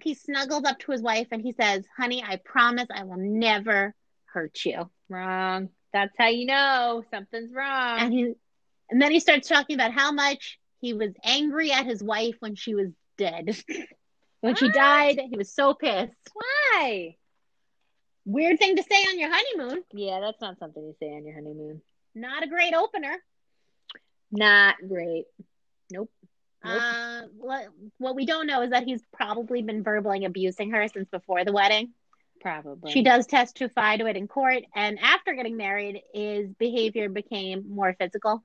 [0.00, 3.94] he snuggles up to his wife and he says, Honey, I promise I will never
[4.32, 4.90] hurt you.
[5.08, 5.70] wrong.
[5.92, 8.00] That's how you know something's wrong.
[8.00, 8.34] And he
[8.90, 12.54] and then he starts talking about how much he was angry at his wife when
[12.54, 13.56] she was dead.
[14.40, 16.12] when she died, he was so pissed.
[16.32, 17.16] Why?
[18.24, 19.82] Weird thing to say on your honeymoon.
[19.92, 21.80] Yeah, that's not something you say on your honeymoon.
[22.14, 23.16] Not a great opener.
[24.30, 25.24] Not great.
[25.90, 26.10] Nope.
[26.64, 26.82] Nope.
[26.82, 27.68] Uh, what,
[27.98, 31.52] what we don't know is that he's probably been verbally abusing her since before the
[31.52, 31.92] wedding.
[32.40, 32.92] Probably.
[32.92, 37.94] She does testify to it in court, and after getting married, his behavior became more
[37.98, 38.44] physical.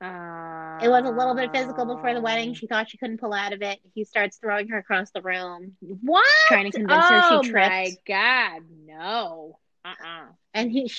[0.00, 2.54] Uh, It was a little bit physical before the wedding.
[2.54, 3.78] She thought she couldn't pull out of it.
[3.94, 6.24] He starts throwing her across the room, What?
[6.48, 7.68] trying to convince her oh she tripped.
[7.68, 9.58] Oh my god, no.
[9.84, 10.26] Uh-uh.
[10.54, 10.90] And he,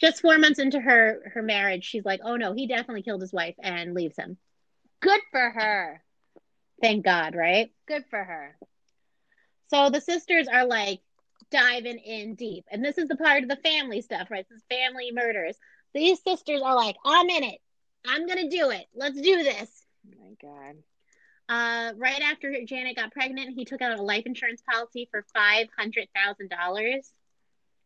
[0.00, 3.32] just four months into her her marriage, she's like, "Oh no, he definitely killed his
[3.32, 4.36] wife," and leaves him.
[5.00, 6.02] Good for her.
[6.82, 7.72] Thank God, right?
[7.88, 8.56] Good for her.
[9.68, 11.00] So the sisters are like
[11.50, 14.46] diving in deep, and this is the part of the family stuff, right?
[14.48, 15.56] This is family murders.
[15.94, 17.60] These sisters are like, "I'm in it.
[18.06, 18.86] I'm gonna do it.
[18.94, 20.76] Let's do this." Oh my god.
[21.48, 25.68] Uh, right after Janet got pregnant, he took out a life insurance policy for five
[25.78, 27.12] hundred thousand dollars.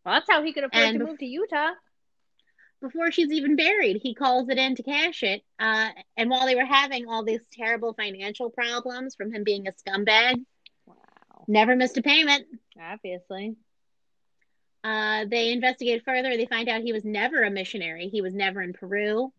[0.04, 1.72] Well, that's how he could afford And to move to Utah.
[2.80, 5.42] Before she's even buried, he calls it in to cash it.
[5.58, 9.72] Uh, and while they were having all these terrible financial problems from him being a
[9.72, 10.36] scumbag.
[11.50, 12.46] Never missed a payment.
[12.80, 13.56] Obviously.
[14.82, 16.36] Uh, they investigate further.
[16.36, 18.08] They find out he was never a missionary.
[18.08, 19.32] He was never in Peru.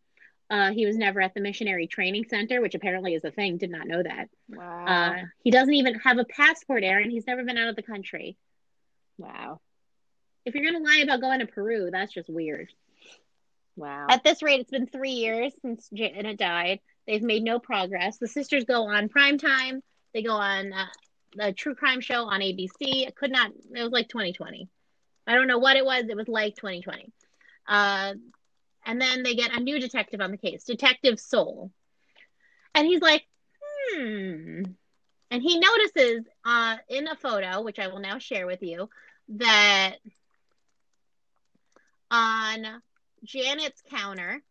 [0.49, 3.57] Uh, he was never at the missionary training center, which apparently is a thing.
[3.57, 4.27] Did not know that.
[4.49, 4.85] Wow.
[4.85, 7.09] Uh, he doesn't even have a passport, Aaron.
[7.09, 8.37] He's never been out of the country.
[9.17, 9.59] wow.
[10.43, 12.69] If you're gonna lie about going to Peru, that's just weird.
[13.75, 14.07] Wow.
[14.09, 16.79] At this rate, it's been three years since Janet died.
[17.07, 18.17] They've made no progress.
[18.17, 19.81] The sisters go on primetime.
[20.13, 20.87] They go on uh,
[21.35, 22.69] the true crime show on ABC.
[22.79, 23.51] It could not.
[23.51, 24.67] It was like 2020.
[25.27, 26.05] I don't know what it was.
[26.09, 27.11] It was like 2020.
[27.67, 28.13] Uh,
[28.85, 31.71] and then they get a new detective on the case, Detective Soul,
[32.73, 33.23] and he's like,
[33.93, 34.63] hmm.
[35.29, 38.89] And he notices uh, in a photo, which I will now share with you,
[39.29, 39.95] that
[42.09, 42.81] on
[43.23, 44.41] Janet's counter,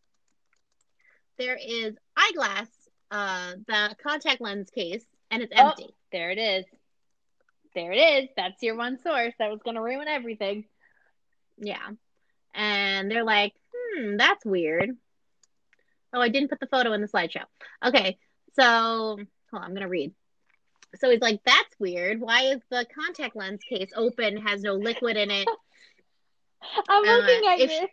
[1.38, 2.68] there is eyeglass,
[3.10, 5.68] uh, the contact lens case, and it's Oh.
[5.70, 5.94] empty.
[6.12, 6.64] there it is.
[7.74, 8.28] There it is.
[8.36, 10.64] That's your one source that was going to ruin everything.
[11.58, 11.88] Yeah.
[12.54, 14.90] And they're like, hmm, that's weird.
[16.12, 17.44] Oh, I didn't put the photo in the slideshow.
[17.84, 18.18] Okay.
[18.54, 19.18] So, hold
[19.52, 20.12] on, I'm going to read.
[20.96, 22.20] So he's like, that's weird.
[22.20, 25.46] Why is the contact lens case open, has no liquid in it?
[26.88, 27.88] I'm Uh, looking at your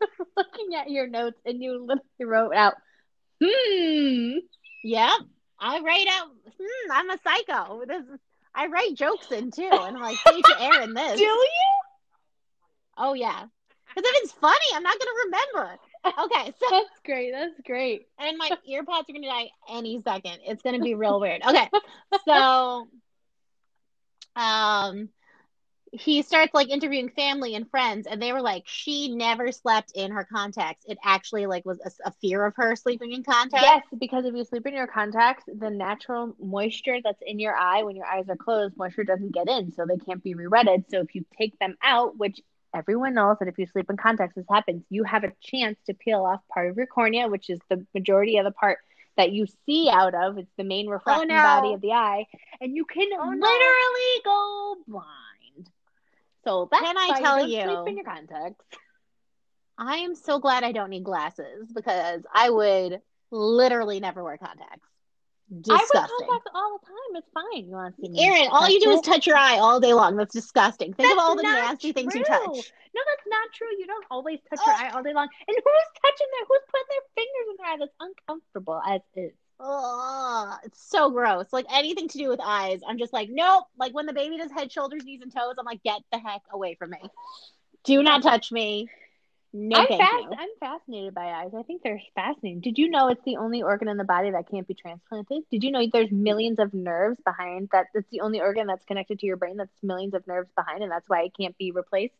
[0.36, 2.74] looking at your notes, and you literally wrote out,
[3.44, 4.38] "Hmm."
[4.84, 5.12] Yep.
[5.60, 6.28] I write out,
[6.60, 7.82] hmm, I'm a psycho.
[7.86, 8.20] This is,
[8.54, 9.68] I write jokes in too.
[9.70, 11.18] And I'm like, say to Aaron this.
[11.18, 11.46] Do you?
[12.96, 13.44] Oh, yeah.
[13.88, 15.78] Because if it's funny, I'm not going to remember.
[16.24, 16.52] Okay.
[16.58, 17.32] So, That's great.
[17.32, 18.06] That's great.
[18.18, 20.38] and my earpods are going to die any second.
[20.46, 21.42] It's going to be real weird.
[21.42, 21.68] Okay.
[22.24, 22.88] So,
[24.36, 25.08] um,
[25.92, 30.10] he starts like interviewing family and friends, and they were like, she never slept in
[30.12, 30.84] her contacts.
[30.86, 33.64] It actually like was a, a fear of her sleeping in contacts.
[33.64, 37.82] Yes, because if you sleep in your contacts, the natural moisture that's in your eye
[37.82, 40.84] when your eyes are closed, moisture doesn't get in, so they can't be re-wetted.
[40.90, 42.40] So if you take them out, which
[42.74, 45.94] everyone knows that if you sleep in contacts, this happens, you have a chance to
[45.94, 48.78] peel off part of your cornea, which is the majority of the part
[49.16, 50.38] that you see out of.
[50.38, 51.42] It's the main oh, refracting no.
[51.42, 52.26] body of the eye,
[52.60, 53.46] and you can Oh, no.
[53.46, 55.27] literally go blind.
[56.44, 58.64] So that's Can I tell you sleep in your contacts.
[59.76, 64.88] I am so glad I don't need glasses because I would literally never wear contacts.
[65.70, 67.22] I wear contacts all the time.
[67.22, 67.66] It's fine.
[67.66, 68.22] You want to see me?
[68.22, 70.16] Aaron, all you do is touch your eye all day long.
[70.16, 70.92] That's disgusting.
[70.92, 72.40] Think of all the nasty things you touch.
[72.42, 73.68] No, that's not true.
[73.78, 75.28] You don't always touch your eye all day long.
[75.46, 76.46] And who's touching their?
[76.48, 77.76] Who's putting their fingers in their eye?
[77.78, 79.32] That's uncomfortable as is.
[79.60, 81.46] Ugh, it's so gross.
[81.52, 83.64] Like anything to do with eyes, I'm just like, nope.
[83.78, 86.42] Like when the baby does head, shoulders, knees, and toes, I'm like, get the heck
[86.52, 86.98] away from me.
[87.84, 88.88] Do not touch me.
[89.52, 90.30] No, I'm you.
[90.38, 91.52] I'm fascinated by eyes.
[91.56, 92.60] I think they're fascinating.
[92.60, 95.42] Did you know it's the only organ in the body that can't be transplanted?
[95.50, 97.86] Did you know there's millions of nerves behind that?
[97.94, 99.56] That's the only organ that's connected to your brain.
[99.56, 102.14] That's millions of nerves behind, and that's why it can't be replaced.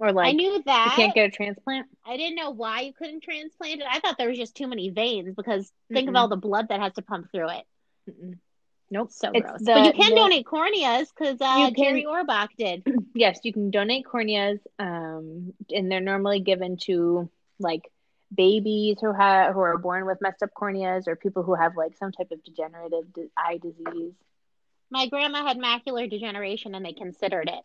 [0.00, 1.86] Or like I knew that you can't get a transplant.
[2.06, 3.86] I didn't know why you couldn't transplant it.
[3.88, 6.80] I thought there was just too many veins because think of all the blood that
[6.80, 7.64] has to pump through it.
[8.10, 8.38] Mm-mm.
[8.90, 9.12] Nope.
[9.12, 9.60] So It's gross.
[9.60, 12.82] the- but you can the- donate corneas because uh, Jerry Orbach did.
[13.14, 17.82] yes, you can donate corneas, um, and they're normally given to like
[18.34, 21.96] babies who have who are born with messed up corneas or people who have like
[21.98, 23.04] some type of degenerative
[23.36, 24.14] eye disease.
[24.90, 27.62] My grandma had macular degeneration and they considered it.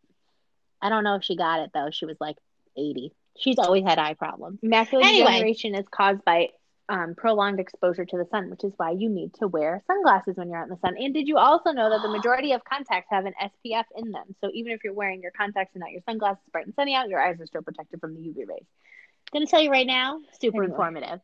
[0.86, 1.90] I don't know if she got it though.
[1.92, 2.38] She was like
[2.78, 3.12] 80.
[3.38, 4.60] She's always had eye problems.
[4.62, 5.26] Macular Anyway.
[5.32, 6.50] degeneration is caused by
[6.88, 10.48] um, prolonged exposure to the sun, which is why you need to wear sunglasses when
[10.50, 10.96] you're out in the sun.
[10.98, 14.36] And did you also know that the majority of contacts have an SPF in them?
[14.42, 17.10] So even if you're wearing your contacts and not your sunglasses, bright and sunny out,
[17.10, 18.66] your eyes are still protected from the UV rays.
[19.34, 20.72] gonna tell you right now, super Anyway.
[20.74, 21.20] informative.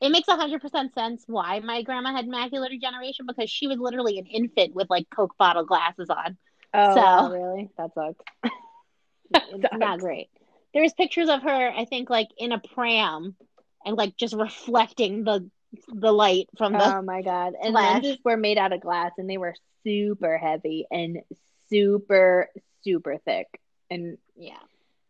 [0.00, 4.18] It makes hundred percent sense why my grandma had macular degeneration because she was literally
[4.18, 6.36] an infant with like Coke bottle glasses on.
[6.74, 7.70] Oh, So- really?
[7.78, 8.24] That sucks.
[9.50, 10.28] It's not great.
[10.72, 13.36] There's pictures of her, I think, like in a pram
[13.84, 15.48] and like just reflecting the
[15.88, 17.54] the light from the Oh my god!
[17.60, 18.02] And flash.
[18.04, 19.54] lenses were made out of glass, and they were
[19.84, 21.18] super heavy and
[21.68, 22.48] super
[22.82, 23.46] super thick.
[23.90, 24.58] And yeah.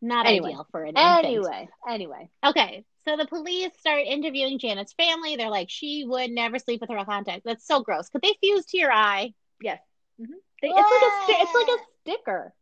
[0.02, 0.50] Not Anyway.
[0.50, 5.36] ideal for an anyway, anyway, Okay, so the police start interviewing Janet's family.
[5.36, 7.44] They're like, she would never sleep with her contacts.
[7.44, 8.10] That's so gross.
[8.10, 9.32] Could they fuse to your eye?
[9.62, 9.80] yes,
[10.18, 10.24] hmm
[10.60, 12.54] they, it's like a it's like a sticker,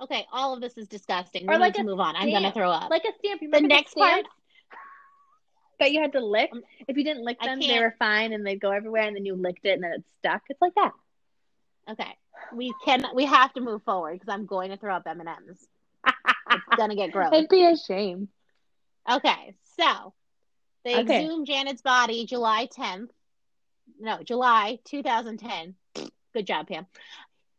[0.00, 1.48] Okay, all of this is disgusting.
[1.48, 2.16] Or We like need to move on.
[2.16, 2.90] I'm gonna throw up.
[2.90, 3.40] like a stamp.
[3.50, 4.10] The next part.
[4.12, 4.30] stamps?
[5.78, 6.48] that you had to lick.
[6.52, 9.26] Um, If you didn't lick them, they were fine and they'd go everywhere, and then
[9.26, 10.42] you licked it and then it stuck.
[10.48, 10.92] It's like that.
[11.90, 12.16] Okay,
[12.52, 15.28] we can we have to move forward because I'm going to throw up M and
[15.28, 15.66] M's.
[16.50, 17.30] It's gonna get gross.
[17.32, 18.28] It'd be a shame.
[19.10, 20.14] Okay, so
[20.84, 21.24] they Okay.
[21.24, 23.10] exhumed Janet's body July 10th.
[24.00, 25.74] No, July 2010.
[26.32, 26.86] Good job, Pam.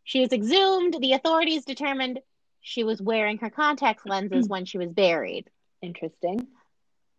[0.08, 0.96] She was exhumed.
[1.02, 2.22] The authorities determined
[2.62, 4.52] she was wearing her contact lenses hmm.
[4.52, 5.50] when she was buried.
[5.82, 6.48] Interesting.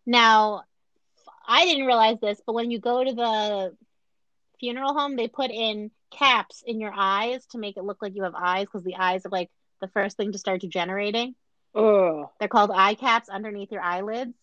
[0.07, 0.63] Now,
[1.47, 3.77] I didn't realize this, but when you go to the
[4.59, 8.23] funeral home, they put in caps in your eyes to make it look like you
[8.23, 11.35] have eyes because the eyes are like the first thing to start degenerating.
[11.75, 14.33] Oh, They're called eye caps underneath your eyelids.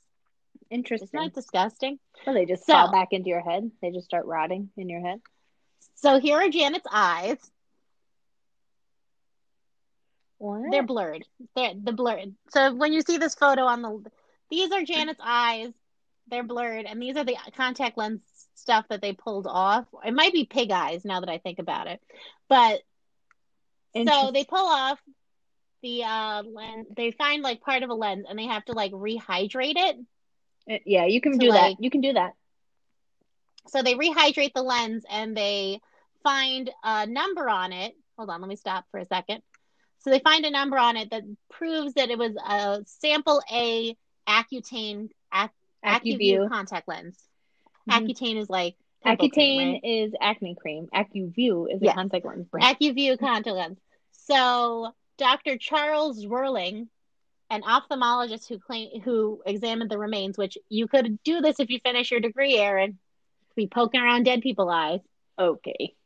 [0.71, 1.09] interesting.
[1.09, 1.99] Isn't that disgusting?
[2.25, 3.73] Well, they just So- fall back into your head.
[3.83, 5.21] They just start rotting in your head.
[5.97, 7.39] So here are Janet's eyes.
[10.39, 10.71] What?
[10.71, 11.25] They're blurred.
[11.55, 12.35] They're the blurred.
[12.51, 14.11] So when you see this photo on the,
[14.51, 15.73] these are Janet's eyes.
[16.29, 18.21] They're blurred, and these are the contact lens
[18.57, 19.87] stuff that they pulled off.
[20.05, 22.01] It might be pig eyes now that I think about it,
[22.49, 22.81] but
[23.95, 24.99] so they pull off
[25.83, 26.89] the uh lens.
[26.97, 29.97] They find like part of a lens, and they have to like rehydrate it.
[30.69, 31.83] Uh, yeah, you can do like- that.
[31.83, 32.35] You can do that.
[33.69, 35.81] So they rehydrate the lens, and they
[36.23, 37.95] find a number on it.
[38.17, 39.43] Hold on, let me stop for a second.
[40.07, 43.97] So they find a number on it that proves that it was a sample A
[44.29, 45.51] Accutane Ac-
[45.85, 47.19] Acuvue contact lens.
[47.91, 48.15] Mhm.
[48.15, 49.81] Accutane is like pimple cream, Accutane right?
[49.85, 50.89] is acne cream.
[50.95, 51.91] Acuvue is Yes.
[51.93, 52.79] a contact lens brand.
[52.79, 53.79] Acuvue contact lens.
[54.13, 55.59] So Dr.
[55.59, 56.87] Charles Zwirling,
[57.51, 61.81] an ophthalmologist who claim who examined the remains, which you could do this if you
[61.81, 62.97] finish your degree, Aaron.
[63.57, 65.01] Be poking around dead people's eyes.
[65.37, 65.97] okay.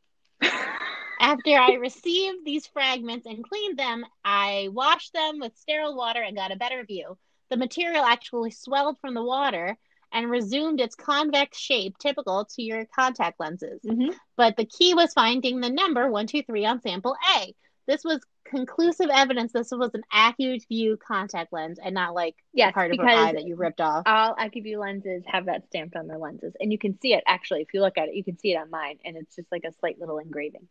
[1.21, 6.35] After I received these fragments and cleaned them, I washed them with sterile water and
[6.35, 7.19] got a better view.
[7.51, 9.77] The material actually swelled from the water
[10.13, 13.81] and resumed its convex shape typical to your contact lenses.
[13.87, 17.55] hmm But the key was finding the number 123 on sample A.
[17.87, 22.91] This was conclusive evidence this was an Acuvue contact lens and not like Yes, part
[22.93, 24.05] of her eye that you ripped off.
[24.07, 27.61] all Acuvue lenses have that stamped on their lenses, and you can see it actually.
[27.63, 29.65] If you look at it, you can see it on mine, and it's just like
[29.65, 30.67] a slight little engraving.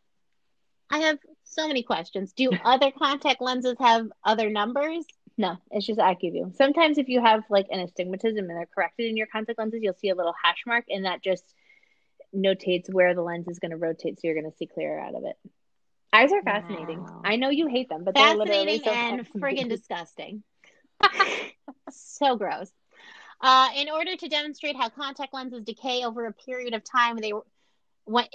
[0.90, 2.34] I have so many questions.
[2.34, 5.06] Do other contact lenses have other numbers?
[5.38, 6.56] No, it's just Acuvue.
[6.56, 9.94] Sometimes if you have like an astigmatism and they're corrected in your contact lenses, you'll
[9.94, 11.46] see a little hash mark, and that just
[12.36, 15.16] notates where the lens is going to rotate, so you're going to see clearer out
[15.16, 15.38] of it.
[16.12, 17.04] Eyes are fascinating.
[17.04, 17.22] Wow.
[17.24, 20.44] I know you hate them, but they're literally Fascinating so and friggin' disgusting.
[21.92, 22.72] so gross.
[23.42, 27.32] Uh, in order to demonstrate how contact lenses decay over a period of time, they
[27.32, 27.46] were,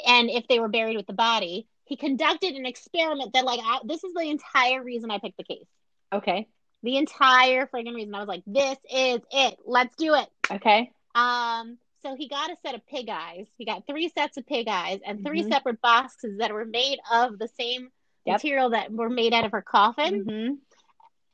[0.07, 3.81] and if they were buried with the body, he conducted an experiment that, like, I,
[3.85, 5.67] this is the entire reason I picked the case.
[6.13, 6.49] Okay.
[6.83, 9.57] The entire friggin' reason I was like, this is it.
[9.65, 10.29] Let's do it.
[10.51, 10.91] Okay.
[11.15, 13.47] Um, so he got a set of pig eyes.
[13.57, 15.49] He got three sets of pig eyes and 3 Mhm.
[15.49, 17.91] separate boxes that were made of the same
[18.27, 18.35] Yep.
[18.37, 20.25] material that were made out of her coffin.
[20.25, 20.55] hmm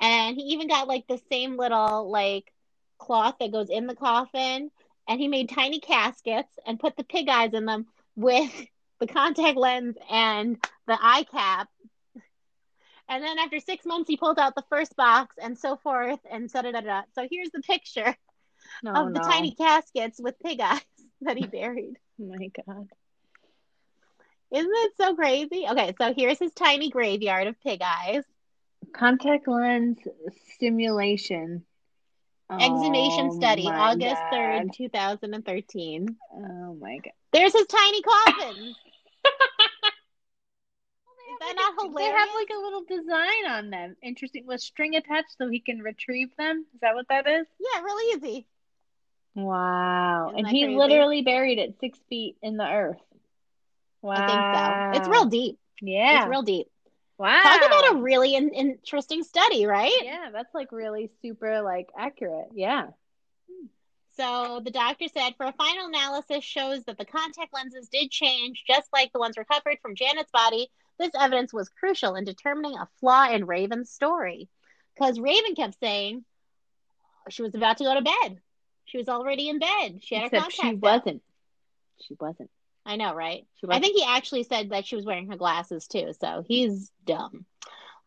[0.01, 2.53] And he even got like the same little like
[2.99, 4.71] cloth that goes in the coffin.
[5.09, 8.53] And he made tiny caskets and put the pig eyes in them with
[9.01, 11.69] the contact lens and the eye cap.
[13.09, 16.51] And then after six months, he pulled out the first box and so forth and
[16.51, 17.03] da da da da.
[17.15, 18.15] So here's the picture
[18.83, 19.21] No, of the no.
[19.21, 20.81] tiny caskets with pig eyes
[21.23, 21.95] that he buried.
[22.21, 22.89] Oh my god.
[24.53, 25.67] Isn't it so crazy?
[25.69, 28.25] Okay, so here's his tiny graveyard of pig eyes.
[28.93, 29.99] Contact lens
[30.55, 31.65] stimulation.
[32.51, 34.33] Exhumation Oh study, August God.
[34.33, 36.17] 3rd, 2013.
[36.35, 37.13] Oh my god.
[37.33, 38.75] There's his tiny coffin.
[41.51, 43.97] Is that not They have like a little design on them.
[44.03, 44.47] Interesting.
[44.47, 46.65] With string attached so he can retrieve them.
[46.75, 47.47] Is that what that is?
[47.59, 48.47] yeah, really easy.
[49.35, 50.29] Wow.
[50.31, 50.77] Isn't and he crazy?
[50.77, 53.01] literally buried it six feet in the earth.
[54.03, 54.15] Wow.
[54.17, 55.01] I think so.
[55.01, 55.59] It's real deep.
[55.81, 56.23] Yeah.
[56.23, 56.67] It's real deep.
[57.19, 57.41] wow.
[57.43, 59.93] Talk about a really in- interesting study, right?
[60.03, 62.49] Yeah, that's like really super like accurate.
[62.55, 62.89] Yeah.
[64.17, 68.65] So the doctor said for a final analysis shows that the contact lenses did change
[68.67, 70.71] just like the ones recovered from Janet's body.
[71.01, 74.51] This evidence was crucial in determining a flaw in Raven's story.
[74.95, 76.25] Because Raven kept saying
[77.31, 78.39] she was about to go to bed.
[78.85, 80.01] She was already in bed.
[80.03, 81.23] She had her Except contact she wasn't.
[82.07, 82.51] She wasn't.
[82.85, 83.47] I know, right?
[83.69, 87.47] I think he actually said that she was wearing her glasses too, so he's dumb.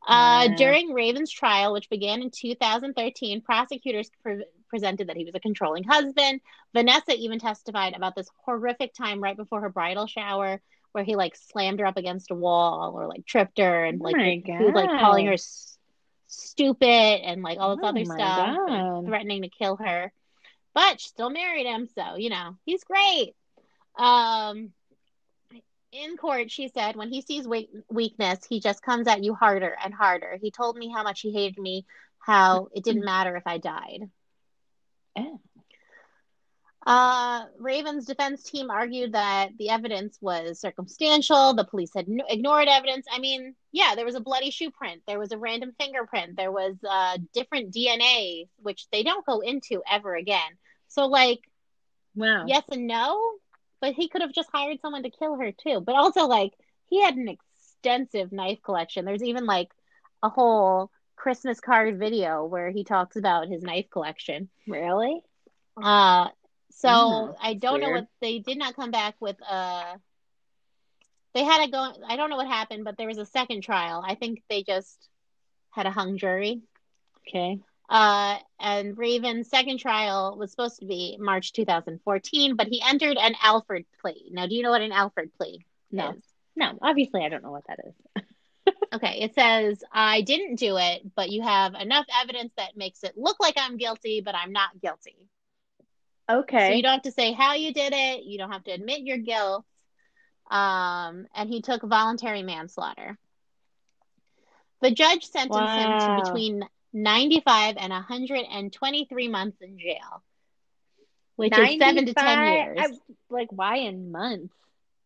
[0.06, 0.56] Uh, Yeah.
[0.56, 5.84] During Raven's trial, which began in 2013, prosecutors pre- presented that he was a controlling
[5.84, 6.42] husband.
[6.74, 10.62] Vanessa even testified about this horrific time right before her bridal shower,
[10.94, 14.06] where he like slammed her up against a wall or like tripped her, and Oh
[14.06, 15.78] like my he was like calling her s-
[16.28, 19.06] stupid and like all this Oh other stuff, God.
[19.06, 20.12] threatening to kill her.
[20.74, 23.34] but she still married him, so you know he's great.
[23.98, 24.72] Um,
[25.92, 29.78] in court, she said, when he sees weak- weakness, he just comes at you harder
[29.84, 30.40] and harder.
[30.42, 31.86] He told me how much he hated me,
[32.18, 34.10] how it didn't matter if I died.
[35.16, 35.40] Oh.
[36.86, 41.54] Uh, Raven's defense team argued that the evidence was circumstantial.
[41.54, 43.06] The police had n- ignored evidence.
[43.12, 45.02] I mean, yeah, there was a bloody shoe print.
[45.08, 46.36] There was a random fingerprint.
[46.36, 50.52] There was uh, different DNA, which they don't go into ever again.
[50.90, 51.40] So, like,
[52.16, 52.46] Wow.
[52.48, 53.34] yes and no,
[53.80, 55.82] but he could have just hired someone to kill her too.
[55.82, 56.54] But also, like,
[56.90, 59.06] he had an extensive knife collection.
[59.06, 59.70] There's even like
[60.22, 64.50] a whole Christmas card video where he talks about his knife collection.
[64.68, 65.22] Really?
[65.82, 66.28] Uh,
[66.76, 69.38] so Mm, I don't know what they did not come back with.
[69.48, 69.96] Uh,
[71.34, 71.94] they had to go.
[72.08, 74.04] I don't know what happened, but there was a second trial.
[74.06, 75.10] I think they just
[75.72, 76.62] had a hung jury.
[77.28, 77.60] Okay.
[77.90, 83.36] Uh, and Raven's second trial was supposed to be March 2014, but he entered an
[83.42, 84.30] Alford plea.
[84.32, 86.12] Now, do you know what an Alford plea No.
[86.12, 86.24] is?
[86.56, 88.24] No, obviously I don't know what that is.
[88.94, 93.18] Okay, it says, I didn't do it, but you have enough evidence that makes it
[93.18, 95.16] look like I'm guilty, but I'm not guilty.
[96.70, 98.24] So you don't have to say how you did it.
[98.24, 99.66] You don't have to admit your guilt.
[100.50, 103.18] Um, and he took voluntary manslaughter.
[104.82, 110.24] The judge sentenced him to between 95 and 123 months in jail,
[111.38, 112.78] which is seven to 10 years.
[112.80, 114.54] I- like, why in months?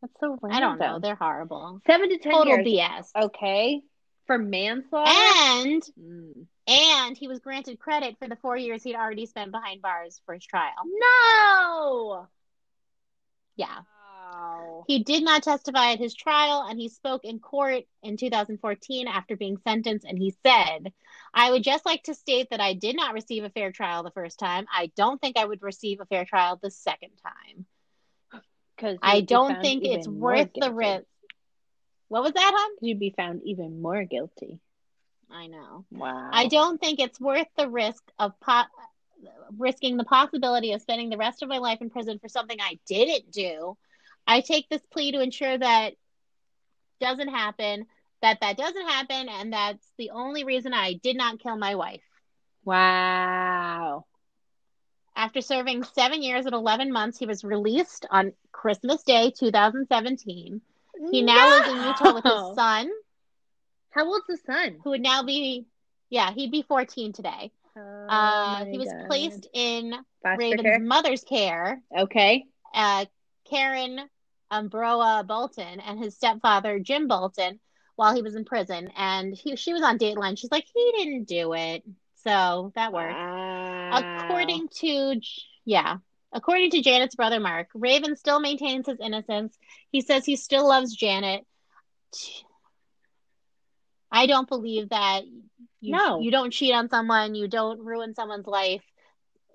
[0.02, 0.52] That's so random.
[0.52, 1.00] I don't know.
[1.00, 1.82] They're horrible.
[1.88, 2.68] Seven to ten Total years.
[2.68, 3.12] BS.
[3.16, 3.82] Okay.
[4.26, 5.10] For manslaughter?
[5.10, 6.46] And Mm.
[6.68, 10.34] And he was granted credit for the four years he'd already spent behind bars for
[10.34, 10.74] his trial.
[10.86, 12.28] No.
[13.56, 13.80] Yeah.
[14.34, 14.84] Wow.
[14.88, 19.36] He did not testify at his trial and he spoke in court in 2014 after
[19.36, 20.92] being sentenced and he said,
[21.34, 24.12] I would just like to state that I did not receive a fair trial the
[24.12, 24.66] first time.
[24.74, 27.66] I don't think I would receive a fair trial the second time.
[28.76, 31.08] Because I don't think it's worth the risk.
[32.10, 32.78] What was that, hon?
[32.80, 34.60] You'd be found even more guilty.
[35.32, 35.86] I know.
[35.92, 36.30] Wow.
[36.32, 38.64] I don't think it's worth the risk of po-
[39.58, 42.80] risking the possibility of spending the rest of my life in prison for something I
[42.88, 43.78] didn't do.
[44.26, 45.94] I take this plea to ensure that
[47.00, 47.86] doesn't happen,
[48.22, 52.02] that that doesn't happen, and that's the only reason I did not kill my wife.
[52.66, 54.06] Wow.
[55.16, 60.62] After serving seven years and 11 months, he was released on Christmas Day 2017.
[61.12, 62.90] He now lives in Utah with his son,
[63.98, 64.80] How old's the son?
[64.84, 65.66] who would now be,
[66.10, 67.52] yeah, he'd be 14 today.
[67.76, 69.08] Oh Uh, he was God.
[69.08, 69.92] placed in
[70.24, 70.80] Foster Raven's care?
[70.80, 72.46] mother's care, Okay.
[72.74, 73.06] uh,
[73.50, 74.00] Karen
[74.52, 77.60] Abaroa Bolton, and his stepfather Jim Bolton,
[77.96, 78.92] while he was in prison.
[78.96, 80.38] And he, she was on Dateline.
[80.38, 81.84] She's like, he didn't do it,
[82.24, 83.14] so that worked.
[83.18, 84.24] Wow.
[84.26, 85.20] According to,
[85.66, 85.98] yeah,
[86.32, 89.58] according to Janet's brother Mark, Raven still maintains his innocence.
[89.92, 91.46] He says he still loves Janet.
[94.12, 95.26] I don't believe that.
[95.80, 96.20] You, No.
[96.20, 97.36] you don't cheat on someone.
[97.36, 98.84] You don't ruin someone's life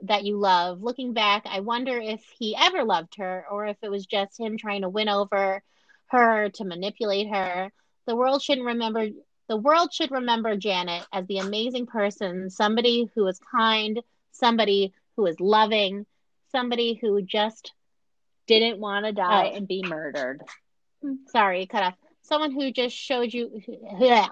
[0.02, 0.82] that you love.
[0.82, 4.56] Looking back, I wonder if he ever loved her, or if it was just him
[4.58, 5.62] trying to win over
[6.06, 7.72] her to manipulate her.
[8.06, 9.08] The world shouldn't remember.
[9.48, 14.00] The world should remember Janet as the amazing person, somebody who is kind,
[14.32, 16.06] somebody who is loving,
[16.50, 17.72] somebody who just
[18.46, 19.56] Didn't want to die Oh.
[19.56, 20.42] and be murdered.
[21.28, 21.94] sorry, cut off.
[22.32, 23.60] Someone who just showed you,
[23.98, 24.28] yeah,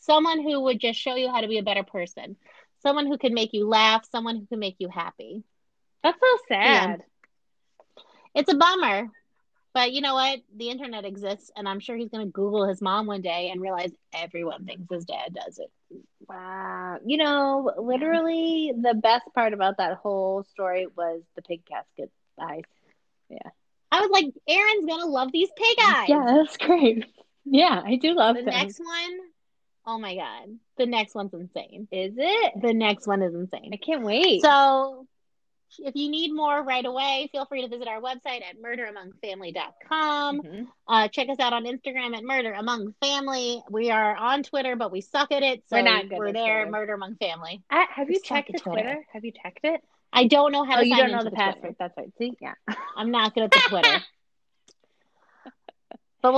[0.00, 2.36] someone who would just show you how to be a better person,
[2.82, 5.42] someone who can make you laugh, someone who can make you happy.
[6.02, 7.02] That's so sad.
[8.34, 9.08] It's a bummer,
[9.72, 10.40] but you know what?
[10.58, 13.62] The internet exists, and I'm sure he's going to Google his mom one day and
[13.62, 15.70] realize everyone thinks his dad does it.
[16.28, 16.98] Wow.
[17.02, 22.64] You know, literally the best part about that whole story was the pig casket eyes.
[23.30, 23.50] Yeah
[23.90, 26.08] I was like, Aaron's going to love these pig eyes.
[26.08, 27.06] Yeah, that's great.
[27.50, 28.54] Yeah, I do love The them.
[28.54, 29.18] next one,
[29.86, 31.88] oh my God, the next one's insane.
[31.90, 32.52] Is it?
[32.60, 33.70] The next one is insane.
[33.72, 34.42] I can't wait.
[34.42, 35.06] So,
[35.80, 40.40] if you need more right away, feel free to visit our website at murderamongfamily.com.
[40.42, 40.66] Mhm.
[40.86, 43.62] Uh, check us out on Instagram at Murder Among Family.
[43.70, 45.62] We are on Twitter, but we suck at it.
[45.68, 46.70] So We're not good we're there, Twitter.
[46.70, 47.62] Murder Among Family.
[47.70, 48.82] Uh, have you checked the the Twitter.
[48.82, 49.06] Twitter?
[49.12, 49.82] Have you checked it?
[50.12, 51.52] I don't know how Oh, to you sign don't know the Twitter.
[51.52, 51.76] password.
[51.78, 52.10] That's right.
[52.18, 52.54] See, yeah.
[52.96, 54.00] I'm not good at the Twitter.